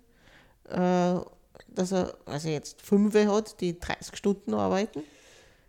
äh, 0.68 1.20
dass 1.68 1.92
er 1.92 2.18
also 2.26 2.50
jetzt 2.50 2.82
5 2.82 3.14
hat, 3.28 3.62
die 3.62 3.80
30 3.80 4.16
Stunden 4.16 4.54
arbeiten? 4.54 5.04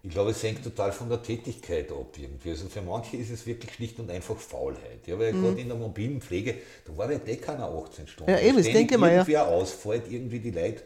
Ich 0.03 0.11
glaube, 0.11 0.31
es 0.31 0.43
hängt 0.43 0.65
total 0.65 0.93
von 0.93 1.11
der 1.11 1.23
Tätigkeit 1.23 1.93
ab 1.93 2.17
irgendwie. 2.17 2.51
Also 2.51 2.69
für 2.69 2.81
manche 2.81 3.19
ist 3.19 3.31
es 3.31 3.45
wirklich 3.47 3.75
schlicht 3.75 3.99
und 3.99 4.11
einfach 4.11 4.37
Faulheit. 4.37 5.07
Ja, 5.07 5.19
weil 5.19 5.33
mhm. 5.33 5.43
gerade 5.43 5.61
in 5.61 5.69
der 5.69 5.77
mobilen 5.77 6.23
Pflege, 6.23 6.55
da 6.87 6.97
war 6.97 7.13
ja 7.13 7.21
eh 7.27 7.37
keiner 7.37 7.67
18 7.67 8.07
Stunden. 8.07 8.31
Ja, 8.31 8.41
eben, 8.41 8.57
das 8.57 8.67
denke 8.67 8.95
ich 8.95 9.01
mal. 9.01 9.27
Wenn 9.27 9.33
ja. 9.33 9.47
ausfällt, 9.47 10.11
irgendwie 10.11 10.39
die 10.39 10.53
Leute 10.53 10.83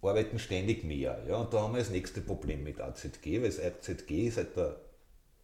arbeiten 0.00 0.38
ständig 0.38 0.84
mehr. 0.84 1.22
Ja, 1.28 1.36
und 1.36 1.52
da 1.52 1.60
haben 1.60 1.74
wir 1.74 1.80
das 1.80 1.90
nächste 1.90 2.20
Problem 2.20 2.64
mit 2.64 2.80
AZG, 2.80 3.42
weil 3.42 3.50
das 3.50 3.60
AZG 3.60 4.30
seit 4.30 4.56
der 4.56 4.76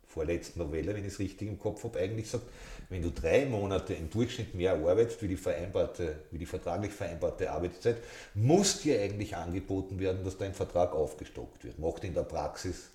vorletzten 0.07 0.59
Novelle, 0.59 0.95
wenn 0.95 1.05
ich 1.05 1.13
es 1.13 1.19
richtig 1.19 1.49
im 1.49 1.59
Kopf 1.59 1.85
habe, 1.85 1.99
eigentlich 1.99 2.29
sagt, 2.29 2.45
wenn 2.89 3.03
du 3.03 3.11
drei 3.11 3.47
Monate 3.47 3.95
im 3.95 4.11
Durchschnitt 4.11 4.55
mehr 4.55 4.73
arbeitest, 4.73 5.23
wie 5.23 5.29
die, 5.29 5.37
vereinbarte, 5.37 6.17
wie 6.31 6.39
die 6.39 6.47
vertraglich 6.47 6.93
vereinbarte 6.93 7.51
Arbeitszeit, 7.51 7.99
muss 8.35 8.81
dir 8.81 9.01
eigentlich 9.01 9.37
angeboten 9.37 10.01
werden, 10.01 10.25
dass 10.25 10.37
dein 10.37 10.55
Vertrag 10.55 10.93
aufgestockt 10.95 11.65
wird. 11.65 11.79
Macht 11.79 12.03
in 12.03 12.15
der 12.15 12.25
Praxis 12.25 12.91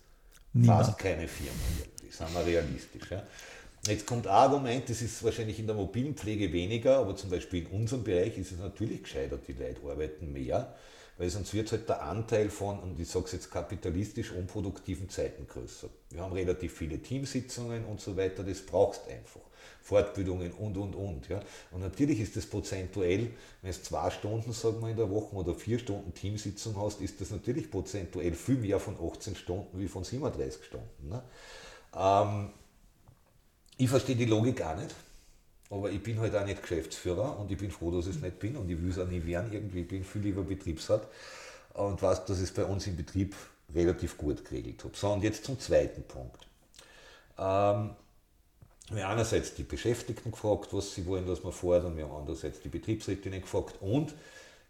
Niemand. 0.56 0.86
fast 0.86 0.98
keine 0.98 1.28
Firma 1.28 1.52
sagen 2.16 2.34
wir 2.34 2.46
realistisch. 2.46 3.12
Ja. 3.12 3.24
Jetzt 3.88 4.08
kommt 4.08 4.26
ein 4.26 4.34
Argument, 4.34 4.90
das 4.90 5.02
ist 5.02 5.24
wahrscheinlich 5.24 5.60
in 5.60 5.68
der 5.68 5.76
mobilen 5.76 6.16
Pflege 6.16 6.52
weniger, 6.52 6.98
aber 6.98 7.16
zum 7.16 7.30
Beispiel 7.30 7.68
in 7.68 7.68
unserem 7.68 8.04
Bereich 8.04 8.38
ist 8.38 8.52
es 8.52 8.58
natürlich 8.58 9.04
gescheitert, 9.04 9.48
die 9.48 9.54
Leute 9.54 9.82
arbeiten 9.88 10.34
mehr, 10.34 10.74
weil 11.18 11.30
sonst 11.30 11.54
wird 11.54 11.72
halt 11.72 11.88
der 11.88 12.02
Anteil 12.02 12.50
von, 12.50 12.80
und 12.80 13.00
ich 13.00 13.08
sage 13.08 13.26
es 13.26 13.34
jetzt 13.34 13.52
kapitalistisch, 13.52 14.32
unproduktiven 14.32 15.10
Zeiten 15.10 15.46
größer. 15.48 15.90
Wir 16.10 16.22
haben 16.22 16.34
relativ 16.34 16.74
viele 16.74 16.98
Teamsitzungen 16.98 17.86
und 17.86 18.02
so 18.02 18.18
weiter, 18.18 18.44
das 18.44 18.62
brauchst 18.62 19.08
einfach. 19.08 19.42
Fortbildungen 19.82 20.52
und, 20.54 20.78
und, 20.78 20.96
und. 20.96 21.30
Ja. 21.30 21.42
Und 21.72 21.82
natürlich 21.82 22.20
ist 22.20 22.36
das 22.36 22.46
prozentuell, 22.46 23.32
wenn 23.62 23.72
du 23.72 23.82
zwei 23.82 24.10
Stunden, 24.10 24.52
sagen 24.52 24.82
wir, 24.82 24.90
in 24.90 24.98
der 24.98 25.10
Woche 25.10 25.36
oder 25.36 25.54
vier 25.54 25.80
Stunden 25.80 26.14
Teamsitzung 26.14 26.76
hast, 26.82 27.02
ist 27.02 27.22
das 27.22 27.32
natürlich 27.32 27.70
prozentuell 27.70 28.34
viel 28.34 28.58
mehr 28.58 28.80
von 28.80 28.96
18 29.00 29.36
Stunden 29.36 29.80
wie 29.80 29.88
von 29.88 30.04
37 30.04 30.66
Stunden. 30.66 31.10
Ne. 31.10 31.22
Ähm, 31.96 32.50
ich 33.78 33.90
verstehe 33.90 34.16
die 34.16 34.26
Logik 34.26 34.62
auch 34.62 34.76
nicht, 34.76 34.96
aber 35.70 35.92
ich 35.92 36.02
bin 36.02 36.20
halt 36.20 36.36
auch 36.36 36.46
nicht 36.46 36.62
Geschäftsführer 36.62 37.38
und 37.40 37.52
ich 37.52 37.58
bin 37.58 37.72
froh, 37.72 37.92
dass 37.92 38.08
ich 38.08 38.16
es 38.16 38.22
nicht 38.22 38.40
bin 38.40 38.56
und 38.56 38.70
ich 38.70 38.82
will 38.82 38.90
es 38.90 39.00
auch 39.00 39.08
nie 39.08 39.26
werden 39.26 39.52
irgendwie. 39.52 39.82
Ich 39.82 39.88
bin 39.88 40.04
viel 40.04 40.22
lieber 40.22 40.44
Betriebsrat 40.44 41.08
und 41.74 42.02
weiß, 42.02 42.26
dass 42.26 42.38
ich 42.38 42.46
es 42.46 42.54
bei 42.54 42.66
uns 42.66 42.88
im 42.88 42.96
Betrieb 42.96 43.36
relativ 43.74 44.18
gut 44.18 44.46
geregelt 44.46 44.84
habe. 44.84 44.96
So, 44.96 45.12
und 45.12 45.24
jetzt 45.24 45.44
zum 45.44 45.60
zweiten 45.60 46.04
Punkt. 46.04 46.48
Ähm, 47.38 47.92
wir 48.92 49.04
haben 49.04 49.14
einerseits 49.14 49.54
die 49.56 49.64
Beschäftigten 49.64 50.32
gefragt, 50.32 50.70
was 50.72 50.94
sie 50.94 51.06
wollen, 51.06 51.26
dass 51.26 51.44
wir 51.44 51.52
fordern, 51.52 51.98
wir 51.98 52.06
haben 52.06 52.16
andererseits 52.16 52.60
die 52.60 52.70
Betriebsrätinnen 52.70 53.42
gefragt. 53.42 53.76
Und 53.82 54.14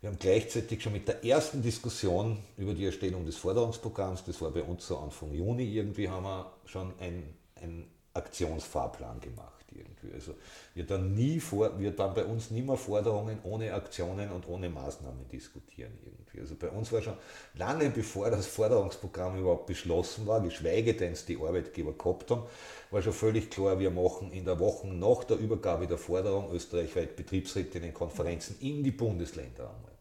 wir 0.01 0.09
haben 0.09 0.19
gleichzeitig 0.19 0.81
schon 0.81 0.93
mit 0.93 1.07
der 1.07 1.23
ersten 1.25 1.61
Diskussion 1.61 2.37
über 2.57 2.73
die 2.73 2.85
Erstellung 2.85 3.25
des 3.25 3.37
Forderungsprogramms, 3.37 4.23
das 4.25 4.41
war 4.41 4.51
bei 4.51 4.63
uns 4.63 4.87
so 4.87 4.97
Anfang 4.97 5.33
Juni 5.33 5.65
irgendwie, 5.65 6.07
haben 6.07 6.23
wir 6.23 6.51
schon 6.65 6.93
ein, 6.99 7.23
ein 7.61 7.87
Aktionsfahrplan 8.13 9.19
gemacht 9.19 9.54
irgendwie. 9.75 10.13
Also 10.13 10.35
wir 10.73 10.85
dann 10.85 11.13
nie 11.13 11.39
vor, 11.39 11.77
wir 11.79 11.91
dann 11.91 12.13
bei 12.13 12.25
uns 12.25 12.51
nie 12.51 12.61
mehr 12.61 12.77
Forderungen 12.77 13.39
ohne 13.43 13.73
Aktionen 13.73 14.31
und 14.31 14.47
ohne 14.47 14.69
Maßnahmen 14.69 15.27
diskutieren 15.29 15.91
irgendwie. 16.05 16.39
Also 16.39 16.55
bei 16.55 16.69
uns 16.69 16.91
war 16.91 17.01
schon 17.01 17.17
lange 17.55 17.89
bevor 17.89 18.29
das 18.29 18.47
Forderungsprogramm 18.47 19.39
überhaupt 19.39 19.67
beschlossen 19.67 20.25
war, 20.27 20.41
geschweige 20.41 20.93
denn 20.93 21.13
es 21.13 21.25
die 21.25 21.37
Arbeitgeber 21.37 21.93
gehabt 21.93 22.31
haben, 22.31 22.43
war 22.91 23.01
schon 23.01 23.13
völlig 23.13 23.49
klar, 23.49 23.79
wir 23.79 23.91
machen 23.91 24.31
in 24.31 24.45
der 24.45 24.59
Woche 24.59 24.87
nach 24.87 25.23
der 25.23 25.37
Übergabe 25.37 25.87
der 25.87 25.97
Forderung 25.97 26.51
österreichweit 26.53 27.15
Betriebsrätinnenkonferenzen 27.15 28.57
in 28.59 28.83
die 28.83 28.91
Bundesländer 28.91 29.63
einmal. 29.63 29.91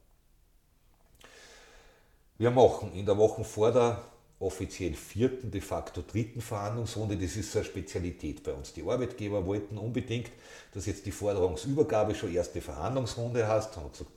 Wir 2.37 2.51
machen 2.51 2.93
in 2.95 3.07
der 3.07 3.17
Woche 3.17 3.45
vor 3.45 3.71
der 3.71 4.03
offiziell 4.39 4.95
vierten, 4.95 5.51
de 5.51 5.61
facto 5.61 6.03
dritten 6.03 6.41
Verhandlungsrunde. 6.41 7.17
Das 7.17 7.37
ist 7.37 7.53
so 7.53 7.61
eine 7.61 7.67
Spezialität 7.67 8.43
bei 8.43 8.53
uns. 8.53 8.73
Die 8.73 8.83
Arbeitgeber 8.83 9.47
wollten 9.47 9.79
unbedingt, 9.79 10.31
dass 10.73 10.87
jetzt 10.87 11.07
die 11.07 11.13
Forderungsübergabe 11.13 12.15
schon 12.15 12.35
erste 12.35 12.61
Verhandlungsrunde 12.61 13.47
hast. 13.47 13.77
Haben 13.77 13.91
gesagt, 13.93 14.11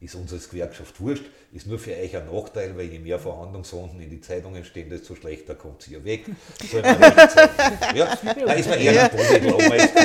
ist 0.00 0.14
uns 0.14 0.32
als 0.32 0.48
Gewerkschaft 0.48 1.00
wurscht, 1.00 1.24
ist 1.52 1.66
nur 1.66 1.78
für 1.78 1.90
euch 1.92 2.16
ein 2.16 2.26
Nachteil, 2.32 2.76
weil 2.76 2.86
je 2.86 3.00
mehr 3.00 3.18
Verhandlungsrunden 3.18 4.00
in 4.00 4.10
die 4.10 4.20
Zeitungen 4.20 4.64
stehen, 4.64 4.88
desto 4.88 5.16
schlechter 5.16 5.56
kommt 5.56 5.82
weg. 6.04 6.24
Soll 6.70 6.82
man 6.82 7.00
nicht 7.00 7.96
ja? 7.96 8.14
Da 8.46 8.52
ist 8.52 8.68
man 8.68 8.78
eher 8.78 8.92
ja. 8.92 9.08
Boden, 9.08 9.52
ob 9.52 9.68
man 9.68 9.78
jetzt 9.78 9.96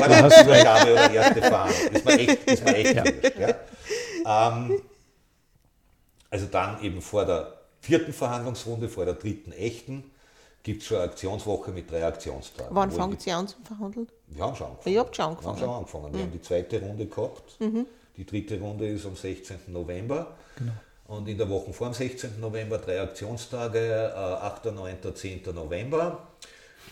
oder 0.93 1.11
erste 1.13 1.41
Verhandlung. 1.41 1.93
Ist 1.93 2.05
man 2.05 2.19
echt, 2.19 2.51
ist 2.51 2.65
man 2.65 2.73
echt 2.73 2.95
ja. 2.95 3.03
wurscht. 3.03 3.39
Ja? 4.25 4.57
Ähm, 4.57 4.81
also 6.31 6.47
dann 6.47 6.81
eben 6.81 6.99
vor 6.99 7.25
der 7.25 7.62
vierten 7.83 8.13
Verhandlungsrunde, 8.13 8.87
vor 8.87 9.05
der 9.05 9.15
dritten 9.15 9.51
echten, 9.51 10.05
gibt 10.63 10.81
es 10.81 10.87
schon 10.87 10.97
eine 10.97 11.07
Aktionswoche 11.07 11.71
mit 11.71 11.91
drei 11.91 12.05
Aktionstagen. 12.05 12.73
Wann 12.73 12.89
fangen 12.91 13.19
Sie 13.19 13.31
an 13.31 13.47
zu 13.47 13.57
verhandeln? 13.61 14.07
Wir 14.27 14.43
haben 14.43 14.55
schon 14.55 14.67
angefangen. 14.67 14.93
Ich 14.93 14.99
habe 14.99 15.13
schon 15.13 15.25
angefangen. 15.25 15.59
Wir 15.59 15.67
haben 15.67 15.69
schon 15.69 15.75
angefangen. 15.75 16.13
Wir 16.13 16.19
mhm. 16.19 16.23
haben 16.23 16.31
die 16.31 16.41
zweite 16.41 16.81
Runde 16.81 17.05
gehabt. 17.05 17.59
Mhm. 17.59 17.85
Die 18.15 18.25
dritte 18.25 18.59
Runde 18.59 18.87
ist 18.87 19.05
am 19.05 19.15
16. 19.17 19.57
November. 19.67 20.35
Genau. 20.57 20.71
Und 21.07 21.27
in 21.27 21.37
der 21.37 21.49
Woche 21.49 21.73
vor 21.73 21.89
dem 21.89 21.93
16. 21.93 22.39
November 22.39 22.77
drei 22.77 23.01
Aktionstage, 23.01 24.13
äh, 24.15 24.17
8., 24.17 24.65
9., 24.73 25.13
10. 25.13 25.41
November, 25.53 26.25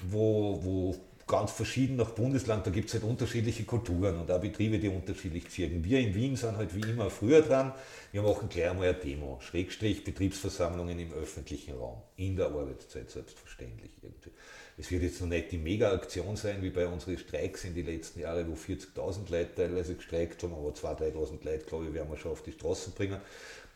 wo, 0.10 0.60
wo 0.62 0.96
ganz 1.32 1.52
verschieden 1.52 1.96
nach 1.96 2.12
Bundesland, 2.12 2.68
da 2.68 2.72
gibt 2.72 2.90
es 2.90 2.94
halt 2.94 3.06
unterschiedliche 3.06 3.64
Kulturen 3.64 4.18
und 4.20 4.30
auch 4.30 4.42
Betriebe, 4.42 4.80
die 4.80 4.90
unterschiedlich 4.90 5.58
wirken. 5.58 5.82
Wir 5.82 6.00
in 6.00 6.14
Wien 6.14 6.36
sind 6.36 6.58
halt 6.58 6.76
wie 6.76 6.82
immer 6.82 7.10
früher 7.10 7.42
dran. 7.42 7.72
Wir 8.12 8.22
machen 8.22 8.50
gleich 8.50 8.70
einmal 8.70 8.90
eine 8.90 8.98
Demo, 8.98 9.40
Schrägstrich 9.40 10.04
Betriebsversammlungen 10.04 11.00
im 11.00 11.14
öffentlichen 11.14 11.78
Raum, 11.78 12.02
in 12.18 12.36
der 12.36 12.48
Arbeitszeit 12.48 13.10
selbstverständlich 13.10 13.92
irgendwie. 14.02 14.32
Es 14.78 14.92
wird 14.92 15.04
jetzt 15.04 15.22
noch 15.22 15.30
nicht 15.30 15.54
die 15.54 15.58
Mega-Aktion 15.58 16.36
sein, 16.36 16.62
wie 16.62 16.70
bei 16.70 16.86
unseren 16.86 17.18
Streiks 17.18 17.64
in 17.64 17.76
den 17.76 17.86
letzten 17.86 18.20
Jahren, 18.20 18.52
wo 18.52 18.56
40.000 18.56 19.32
Leute 19.32 19.56
teilweise 19.56 19.96
gestreikt 19.96 20.44
haben, 20.44 20.54
aber 20.54 20.72
2.000, 20.72 21.14
3.000 21.14 21.46
Leute, 21.46 21.66
glaube 21.66 21.86
ich, 21.86 21.94
werden 21.94 22.12
wir 22.12 22.18
schon 22.18 22.34
auf 22.34 22.44
die 22.44 22.52
Straßen 22.52 22.92
bringen. 22.92 23.22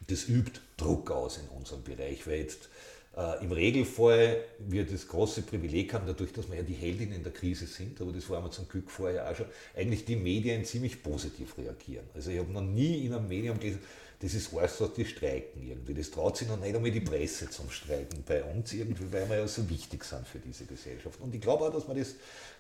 Das 0.08 0.28
übt 0.28 0.60
Druck 0.76 1.10
aus 1.10 1.38
in 1.38 1.48
unserem 1.58 1.84
Bereich, 1.84 2.28
weil 2.28 2.40
jetzt 2.40 2.68
äh, 3.18 3.44
Im 3.44 3.52
Regelfall 3.52 4.44
wir 4.60 4.86
das 4.86 5.08
große 5.08 5.44
Privileg 5.44 5.94
haben, 5.94 6.06
dadurch, 6.06 6.34
dass 6.34 6.50
wir 6.50 6.58
ja 6.58 6.64
die 6.64 6.74
Heldinnen 6.74 7.24
der 7.24 7.32
Krise 7.32 7.66
sind, 7.66 8.00
aber 8.02 8.12
das 8.12 8.30
war 8.30 8.44
wir 8.44 8.52
zum 8.52 8.68
Glück 8.68 8.92
vorher 8.92 9.30
auch 9.30 9.36
schon, 9.36 9.46
eigentlich 9.76 10.04
die 10.06 10.18
Medien 10.18 10.66
ziemlich 10.66 11.02
positiv 11.02 11.58
reagieren. 11.58 12.06
Also 12.14 12.32
ich 12.32 12.40
habe 12.40 12.52
noch 12.52 12.62
nie 12.62 13.06
in 13.06 13.14
einem 13.14 13.28
Medium 13.28 13.58
gelesen, 13.60 13.80
das 14.20 14.34
ist 14.34 14.54
alles, 14.54 14.80
was 14.82 14.94
die 14.94 15.06
streiken 15.06 15.66
irgendwie. 15.66 15.94
Das 15.94 16.10
traut 16.12 16.38
sich 16.38 16.48
noch 16.48 16.60
nicht 16.60 16.76
einmal 16.76 16.92
die 16.92 17.02
Presse 17.02 17.50
zum 17.50 17.70
Streiken 17.70 18.24
bei 18.26 18.44
uns 18.44 18.74
irgendwie, 18.74 19.12
weil 19.12 19.30
wir 19.30 19.38
ja 19.40 19.48
so 19.48 19.70
wichtig 19.70 20.04
sind 20.04 20.28
für 20.28 20.40
diese 20.40 20.66
Gesellschaft. 20.66 21.20
Und 21.22 21.34
ich 21.36 21.42
glaube 21.42 21.66
auch, 21.66 21.74
dass 21.74 21.88
man 21.88 21.98
das 21.98 22.16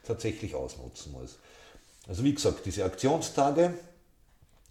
tatsächlich 0.05 0.53
ausnutzen 0.53 1.13
muss. 1.13 1.37
Also 2.07 2.23
wie 2.23 2.33
gesagt, 2.33 2.65
diese 2.65 2.85
Aktionstage 2.85 3.73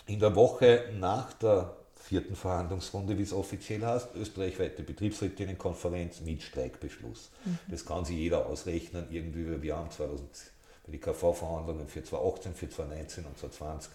in 0.07 0.21
der 0.21 0.35
Woche 0.37 0.91
nach 0.99 1.33
der 1.35 1.75
vierten 2.05 2.37
Verhandlungsrunde, 2.37 3.17
wie 3.17 3.23
es 3.23 3.33
offiziell 3.33 3.83
heißt, 3.83 4.15
österreichweite 4.15 4.83
Betriebsrätinnenkonferenz 4.83 6.21
mit 6.21 6.43
Streikbeschluss. 6.43 7.31
Mhm. 7.45 7.59
Das 7.69 7.87
kann 7.87 8.05
sich 8.05 8.17
jeder 8.17 8.45
ausrechnen, 8.47 9.07
irgendwie, 9.11 9.63
wir 9.63 9.77
haben 9.77 9.91
2000, 9.91 10.29
bei 10.85 10.93
die 10.93 10.99
KV-Verhandlungen 10.99 11.89
für 11.89 12.05
2018, 12.05 12.55
für 12.55 12.69
2019 12.69 13.25
und 13.25 13.39
2020 13.39 13.93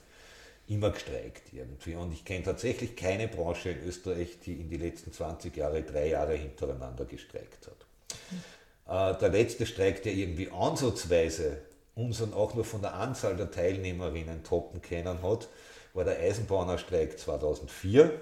immer 0.69 0.89
gestreikt 0.89 1.53
irgendwie. 1.53 1.93
Und 1.93 2.11
ich 2.11 2.25
kenne 2.25 2.45
tatsächlich 2.45 2.95
keine 2.95 3.27
Branche 3.27 3.69
in 3.69 3.87
Österreich, 3.87 4.39
die 4.43 4.53
in 4.53 4.69
die 4.69 4.77
letzten 4.77 5.13
20 5.13 5.55
Jahre 5.55 5.83
drei 5.83 6.09
Jahre 6.09 6.33
hintereinander 6.33 7.05
gestreikt 7.05 7.67
hat. 7.67 7.85
Mhm. 8.31 9.17
Äh, 9.17 9.19
der 9.19 9.29
letzte 9.29 9.67
Streik, 9.67 10.01
der 10.01 10.13
irgendwie 10.13 10.49
ansatzweise 10.49 11.57
unseren 11.93 12.33
auch 12.33 12.55
nur 12.55 12.65
von 12.65 12.81
der 12.81 12.95
Anzahl 12.95 13.35
der 13.35 13.51
Teilnehmerinnen 13.51 14.43
toppen 14.43 14.81
können 14.81 15.21
hat, 15.21 15.47
war 15.93 16.05
der 16.05 16.19
Eisenbahnerstreik 16.19 17.17
2004 17.19 18.19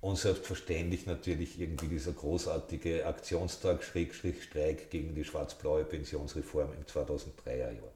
und 0.00 0.16
selbstverständlich 0.16 1.06
natürlich 1.06 1.60
irgendwie 1.60 1.88
dieser 1.88 2.12
großartige 2.12 3.06
Aktionstag 3.06 3.82
Streik 3.82 4.90
gegen 4.90 5.14
die 5.14 5.24
schwarz-blaue 5.24 5.84
Pensionsreform 5.84 6.72
im 6.74 6.84
2003er 6.84 7.72
Jahr. 7.72 7.92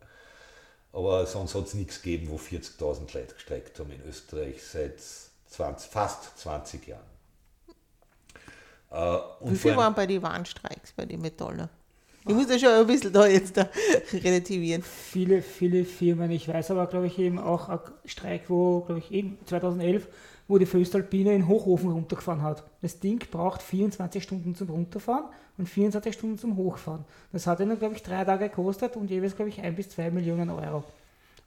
Aber 0.92 1.24
sonst 1.26 1.54
hat 1.54 1.66
es 1.66 1.74
nichts 1.74 2.02
gegeben, 2.02 2.30
wo 2.30 2.36
40.000 2.36 3.14
Leute 3.14 3.34
gestreikt 3.34 3.78
haben 3.78 3.92
in 3.92 4.02
Österreich 4.08 4.62
seit 4.62 4.98
20, 5.50 5.90
fast 5.90 6.38
20 6.38 6.86
Jahren. 6.88 7.10
Äh, 8.90 9.18
Wie 9.48 9.56
viel 9.56 9.76
waren 9.76 9.94
bei 9.94 10.06
den 10.06 10.20
Warnstreiks, 10.20 10.92
bei 10.92 11.06
den 11.06 11.20
Metaller? 11.20 11.68
Ich 12.28 12.34
muss 12.34 12.50
ja 12.50 12.58
schon 12.58 12.68
ein 12.68 12.86
bisschen 12.86 13.12
da 13.12 13.26
jetzt 13.26 13.56
da 13.56 13.68
relativieren. 14.12 14.82
Viele, 14.82 15.40
viele 15.40 15.84
Firmen. 15.84 16.30
Ich 16.30 16.46
weiß 16.46 16.70
aber, 16.70 16.86
glaube 16.86 17.06
ich, 17.06 17.18
eben 17.18 17.38
auch 17.38 17.68
ein 17.68 17.78
Streik, 18.04 18.42
wo, 18.48 18.80
glaube 18.80 18.98
ich, 19.00 19.10
eben 19.10 19.38
2011, 19.46 20.06
wo 20.46 20.58
die 20.58 20.66
Föstalpine 20.66 21.34
in 21.34 21.48
Hochofen 21.48 21.90
runtergefahren 21.90 22.42
hat. 22.42 22.64
Das 22.82 23.00
Ding 23.00 23.22
braucht 23.30 23.62
24 23.62 24.22
Stunden 24.22 24.54
zum 24.54 24.68
Runterfahren 24.68 25.24
und 25.56 25.68
24 25.68 26.14
Stunden 26.14 26.38
zum 26.38 26.56
Hochfahren. 26.56 27.04
Das 27.32 27.46
hat 27.46 27.60
ihnen, 27.60 27.78
glaube 27.78 27.94
ich, 27.94 28.02
drei 28.02 28.24
Tage 28.24 28.48
gekostet 28.48 28.96
und 28.96 29.10
jeweils, 29.10 29.34
glaube 29.34 29.48
ich, 29.48 29.60
ein 29.62 29.74
bis 29.74 29.88
zwei 29.88 30.10
Millionen 30.10 30.50
Euro. 30.50 30.84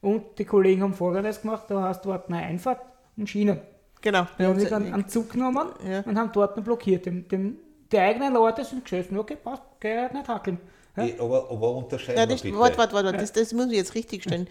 Und 0.02 0.38
die 0.38 0.46
Kollegen 0.46 0.82
haben 0.82 0.94
Folgendes 0.94 1.42
gemacht: 1.42 1.66
da 1.70 1.84
hast 1.84 2.04
du 2.04 2.10
dort 2.10 2.30
eine 2.30 2.38
Einfahrt 2.38 2.82
und 3.16 3.30
Schienen. 3.30 3.60
Genau. 4.02 4.28
Die 4.38 4.44
haben 4.44 4.60
sich 4.60 4.70
dann 4.70 4.92
einen 4.92 5.08
Zug 5.08 5.32
genommen 5.32 5.70
ja. 5.88 6.02
und 6.02 6.18
haben 6.18 6.32
dort 6.34 6.62
blockiert. 6.64 7.06
Den, 7.06 7.28
den 7.30 7.58
die 7.94 8.00
eigenen 8.00 8.34
Leute 8.34 8.66
sind 8.66 8.84
geschossen. 8.84 9.18
Okay, 9.18 9.38
passt, 9.42 9.64
geh 9.80 10.12
nicht 10.12 10.28
hackeln. 10.28 10.60
Ja? 10.98 11.08
aber, 11.20 11.50
aber 11.50 11.72
unterscheiden 11.76 12.20
ja, 12.20 12.26
das, 12.26 12.44
Warte, 12.44 12.78
warte, 12.78 12.94
warte, 12.94 13.14
das, 13.14 13.32
das 13.32 13.54
muss 13.54 13.68
ich 13.68 13.78
jetzt 13.78 13.96
richtig 13.96 14.24
stellen. 14.24 14.48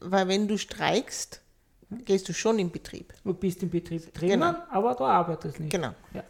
Weil 0.00 0.28
wenn 0.28 0.48
du 0.48 0.58
streikst, 0.58 1.40
gehst 2.04 2.28
du 2.28 2.32
schon 2.34 2.58
in 2.58 2.70
Betrieb. 2.70 3.14
Du 3.24 3.32
bist 3.32 3.62
im 3.62 3.70
Betrieb 3.70 4.12
drinnen, 4.12 4.40
genau. 4.40 4.54
aber 4.70 4.94
du 4.94 5.04
arbeitest 5.04 5.60
nicht. 5.60 5.70
Genau. 5.70 5.92
Ja. 6.12 6.24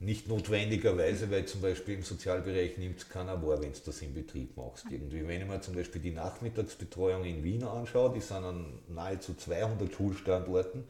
Nicht 0.00 0.26
notwendigerweise, 0.26 1.30
weil 1.30 1.44
zum 1.44 1.60
Beispiel 1.60 1.94
im 1.94 2.02
Sozialbereich 2.02 2.76
nimmt 2.76 2.98
es 2.98 3.08
keiner 3.08 3.40
wahr, 3.40 3.62
wenn 3.62 3.72
du 3.72 3.78
das 3.84 4.02
im 4.02 4.14
Betrieb 4.14 4.56
machst. 4.56 4.86
Irgendwie. 4.90 5.26
Wenn 5.26 5.42
ich 5.42 5.46
mir 5.46 5.60
zum 5.60 5.74
Beispiel 5.74 6.02
die 6.02 6.10
Nachmittagsbetreuung 6.10 7.24
in 7.24 7.44
Wien 7.44 7.62
anschaue, 7.62 8.12
die 8.12 8.20
sind 8.20 8.44
an 8.44 8.80
nahezu 8.88 9.34
200 9.34 9.92
Schulstandorten. 9.92 10.84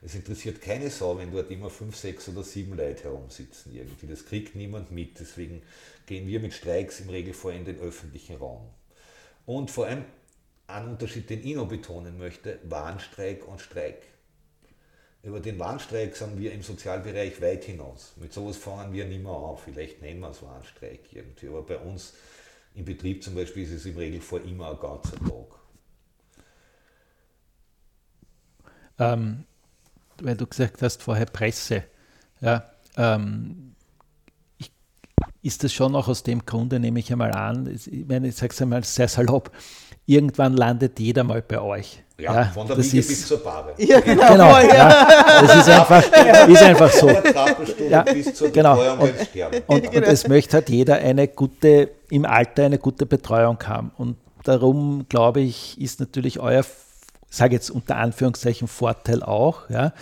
Es 0.00 0.14
interessiert 0.14 0.60
keine 0.60 0.90
Sau, 0.90 1.18
wenn 1.18 1.32
dort 1.32 1.50
immer 1.50 1.70
fünf, 1.70 1.96
sechs 1.96 2.28
oder 2.28 2.44
sieben 2.44 2.76
Leute 2.76 3.04
herumsitzen. 3.04 3.74
Irgendwie. 3.74 4.06
Das 4.06 4.26
kriegt 4.26 4.54
niemand 4.54 4.92
mit. 4.92 5.18
Deswegen 5.18 5.62
gehen 6.06 6.26
wir 6.28 6.40
mit 6.40 6.54
Streiks 6.54 7.00
im 7.00 7.08
Regelfall 7.08 7.54
in 7.54 7.64
den 7.64 7.80
öffentlichen 7.80 8.36
Raum. 8.36 8.68
Und 9.44 9.70
vor 9.70 9.86
allem 9.86 10.04
ein 10.68 10.88
Unterschied, 10.88 11.28
den 11.30 11.44
ich 11.44 11.56
noch 11.56 11.68
betonen 11.68 12.18
möchte, 12.18 12.60
Warnstreik 12.64 13.48
und 13.48 13.60
Streik. 13.60 14.02
Über 15.22 15.40
den 15.40 15.58
Warnstreik 15.58 16.14
sind 16.14 16.38
wir 16.38 16.52
im 16.52 16.62
Sozialbereich 16.62 17.40
weit 17.40 17.64
hinaus. 17.64 18.12
Mit 18.16 18.32
sowas 18.32 18.56
fangen 18.56 18.92
wir 18.92 19.04
nicht 19.04 19.22
mehr 19.22 19.32
an. 19.32 19.56
Vielleicht 19.56 20.00
nennen 20.00 20.20
wir 20.20 20.30
es 20.30 20.42
Warnstreik 20.42 21.12
irgendwie. 21.12 21.48
Aber 21.48 21.62
bei 21.62 21.78
uns 21.78 22.14
im 22.74 22.84
Betrieb 22.84 23.24
zum 23.24 23.34
Beispiel 23.34 23.64
ist 23.64 23.72
es 23.72 23.86
im 23.86 23.96
Regelfall 23.96 24.48
immer 24.48 24.70
ein 24.70 24.78
ganzer 24.78 25.18
Tag. 25.18 25.58
Ähm, 29.00 29.44
weil 30.22 30.36
du 30.36 30.46
gesagt 30.46 30.82
hast 30.82 31.02
vorher 31.02 31.26
Presse. 31.26 31.84
Ja, 32.40 32.64
ähm, 32.96 33.74
ich, 34.58 34.70
ist 35.42 35.64
das 35.64 35.72
schon 35.72 35.94
auch 35.96 36.08
aus 36.08 36.22
dem 36.22 36.44
Grunde, 36.46 36.78
nehme 36.80 37.00
ich 37.00 37.10
einmal 37.12 37.32
an, 37.32 37.66
ich 37.72 38.06
meine, 38.06 38.28
ich 38.28 38.36
sage 38.36 38.52
es 38.52 38.62
einmal 38.62 38.84
sehr 38.84 39.08
salopp, 39.08 39.50
irgendwann 40.06 40.54
landet 40.54 40.98
jeder 41.00 41.24
mal 41.24 41.42
bei 41.42 41.60
euch. 41.60 42.02
Ja, 42.20 42.34
Ja, 42.34 42.44
von 42.46 42.66
der 42.66 42.76
das 42.76 42.86
Wiege 42.86 42.98
ist- 42.98 43.08
bis 43.08 43.26
zur 43.28 43.38
Bahre. 43.44 43.74
Ja, 43.78 44.00
genau. 44.00 44.26
Genau, 44.32 44.58
ja. 44.60 45.06
das 45.40 45.56
ist 45.56 45.68
einfach, 45.68 46.02
ist 46.48 46.62
einfach 46.62 46.90
so. 46.90 47.08
Ja, 47.88 48.02
bis 48.02 48.34
zur 48.34 48.50
genau. 48.50 48.74
Betreuung 48.76 48.98
Und-. 49.68 49.84
Und, 49.86 49.94
und 49.96 50.02
es 50.02 50.26
möchte 50.26 50.54
halt 50.56 50.68
jeder 50.68 50.96
eine 50.96 51.28
gute, 51.28 51.90
im 52.10 52.24
Alter 52.24 52.64
eine 52.64 52.78
gute 52.78 53.06
Betreuung 53.06 53.58
haben. 53.68 53.92
Und 53.98 54.16
darum, 54.42 55.06
glaube 55.08 55.40
ich, 55.42 55.80
ist 55.80 56.00
natürlich 56.00 56.40
euer, 56.40 56.64
sage 57.30 57.54
jetzt 57.54 57.70
unter 57.70 57.96
Anführungszeichen, 57.96 58.68
Vorteil 58.68 59.22
auch, 59.22 59.68
ja, 59.70 59.92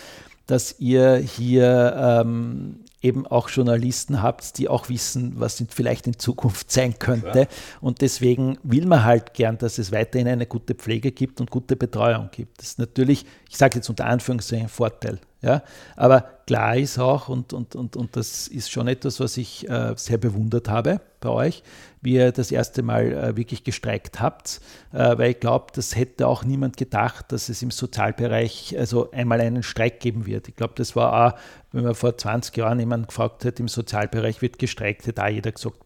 dass 0.47 0.78
ihr 0.78 1.16
hier 1.16 1.95
ähm, 1.99 2.80
eben 3.02 3.26
auch 3.26 3.49
Journalisten 3.49 4.23
habt, 4.23 4.59
die 4.59 4.68
auch 4.68 4.88
wissen, 4.88 5.35
was 5.37 5.62
vielleicht 5.71 6.06
in 6.06 6.18
Zukunft 6.18 6.71
sein 6.71 6.99
könnte. 6.99 7.40
Ja. 7.40 7.47
Und 7.80 8.00
deswegen 8.00 8.59
will 8.62 8.87
man 8.87 9.04
halt 9.04 9.35
gern, 9.35 9.59
dass 9.59 9.78
es 9.78 9.92
weiterhin 9.92 10.28
eine 10.28 10.47
gute 10.47 10.75
Pflege 10.75 11.12
gibt 11.12 11.40
und 11.40 11.50
gute 11.50 11.76
Betreuung 11.76 12.30
gibt. 12.33 12.61
Das 12.61 12.68
ist 12.68 12.78
natürlich, 12.78 13.26
ich 13.49 13.56
sage 13.56 13.76
jetzt 13.76 13.88
unter 13.88 14.06
Anführungszeichen, 14.06 14.68
Vorteil. 14.68 15.18
Ja? 15.43 15.62
Aber 15.97 16.23
klar 16.47 16.76
ist 16.76 16.99
auch, 16.99 17.28
und, 17.28 17.52
und, 17.52 17.75
und, 17.75 17.97
und 17.97 18.16
das 18.16 18.49
ist 18.49 18.71
schon 18.71 18.88
etwas, 18.88 19.21
was 19.21 19.37
ich 19.37 19.69
äh, 19.69 19.95
sehr 19.97 20.19
bewundert 20.19 20.69
habe 20.69 21.00
bei 21.21 21.28
euch, 21.28 21.62
wie 22.00 22.14
ihr 22.14 22.33
das 22.33 22.50
erste 22.50 22.83
Mal 22.83 23.12
äh, 23.12 23.37
wirklich 23.37 23.64
gestreikt 23.64 24.21
habt, 24.21 24.61
äh, 24.93 25.19
weil 25.19 25.33
ich 25.33 25.40
glaube, 25.40 25.66
das 25.75 25.97
hätte 25.97 26.26
auch 26.26 26.45
niemand 26.45 26.76
gedacht, 26.76 27.33
dass 27.33 27.49
es 27.49 27.62
im 27.62 27.71
Sozialbereich 27.71 28.76
also 28.78 29.11
einmal 29.11 29.40
einen 29.40 29.62
Streik 29.62 30.00
geben 30.00 30.26
wird. 30.26 30.49
Ich 30.49 30.57
glaube, 30.57 30.75
das 30.76 30.97
war 30.97 31.35
auch, 31.35 31.38
wenn 31.73 31.85
man 31.85 31.95
vor 31.95 32.16
20 32.16 32.57
Jahren 32.57 32.81
jemand 32.81 33.09
gefragt 33.09 33.45
hätte, 33.45 33.62
im 33.62 33.69
Sozialbereich 33.69 34.40
wird 34.40 34.59
gestreikt, 34.59 35.07
hätte 35.07 35.23
auch 35.23 35.28
jeder 35.28 35.52
gesagt, 35.52 35.86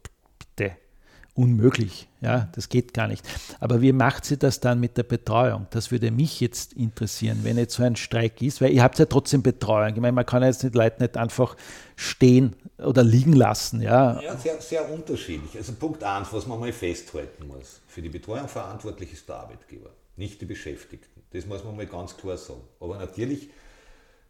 unmöglich. 1.34 2.08
Ja, 2.20 2.48
das 2.54 2.68
geht 2.68 2.92
gar 2.92 3.08
nicht. 3.08 3.26
Aber 3.60 3.80
wie 3.80 3.92
macht 3.92 4.24
sie 4.24 4.36
das 4.36 4.60
dann 4.60 4.78
mit 4.78 4.96
der 4.96 5.04
Betreuung? 5.04 5.66
Das 5.70 5.90
würde 5.90 6.10
mich 6.10 6.40
jetzt 6.40 6.74
interessieren, 6.74 7.40
wenn 7.42 7.56
jetzt 7.56 7.74
so 7.74 7.82
ein 7.82 7.96
Streik 7.96 8.42
ist, 8.42 8.60
weil 8.60 8.72
ihr 8.72 8.82
habt 8.82 8.98
ja 8.98 9.06
trotzdem 9.06 9.42
Betreuung. 9.42 9.94
Ich 9.94 10.00
meine, 10.00 10.12
man 10.12 10.26
kann 10.26 10.42
jetzt 10.42 10.62
die 10.62 10.68
Leute 10.68 11.02
nicht 11.02 11.16
einfach 11.16 11.56
stehen 11.96 12.54
oder 12.78 13.02
liegen 13.02 13.32
lassen. 13.32 13.80
Ja, 13.80 14.20
Ja, 14.20 14.36
sehr, 14.36 14.60
sehr 14.60 14.90
unterschiedlich. 14.90 15.56
Also 15.56 15.72
Punkt 15.72 16.02
1, 16.02 16.28
was 16.32 16.46
man 16.46 16.60
mal 16.60 16.72
festhalten 16.72 17.46
muss. 17.46 17.80
Für 17.86 18.02
die 18.02 18.08
Betreuung 18.08 18.48
verantwortlich 18.48 19.12
ist 19.12 19.28
der 19.28 19.36
Arbeitgeber, 19.36 19.90
nicht 20.16 20.40
die 20.40 20.46
Beschäftigten. 20.46 21.22
Das 21.32 21.46
muss 21.46 21.64
man 21.64 21.76
mal 21.76 21.86
ganz 21.86 22.16
klar 22.16 22.36
sagen. 22.36 22.60
Aber 22.80 22.98
natürlich 22.98 23.48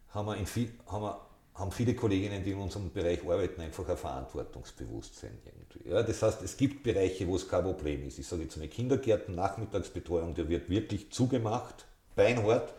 haben, 0.09 0.27
wir 0.27 0.37
in 0.37 0.45
viel, 0.45 0.71
haben, 0.87 1.03
wir, 1.03 1.19
haben 1.55 1.71
viele 1.71 1.93
Kolleginnen, 1.93 2.43
die 2.43 2.51
in 2.51 2.59
unserem 2.59 2.91
Bereich 2.91 3.23
arbeiten, 3.23 3.61
einfach 3.61 3.87
ein 3.87 3.97
Verantwortungsbewusstsein 3.97 5.37
irgendwie. 5.45 5.89
Ja, 5.89 6.01
das 6.01 6.21
heißt, 6.21 6.41
es 6.43 6.55
gibt 6.55 6.83
Bereiche, 6.83 7.27
wo 7.27 7.35
es 7.35 7.47
kein 7.47 7.63
Problem 7.63 8.07
ist. 8.07 8.19
Ich 8.19 8.27
sage 8.27 8.43
jetzt 8.43 8.57
mal 8.57 8.67
Kindergärten, 8.67 9.35
Nachmittagsbetreuung, 9.35 10.33
der 10.33 10.47
wird 10.47 10.69
wirklich 10.69 11.11
zugemacht, 11.11 11.85
beinhart. 12.15 12.73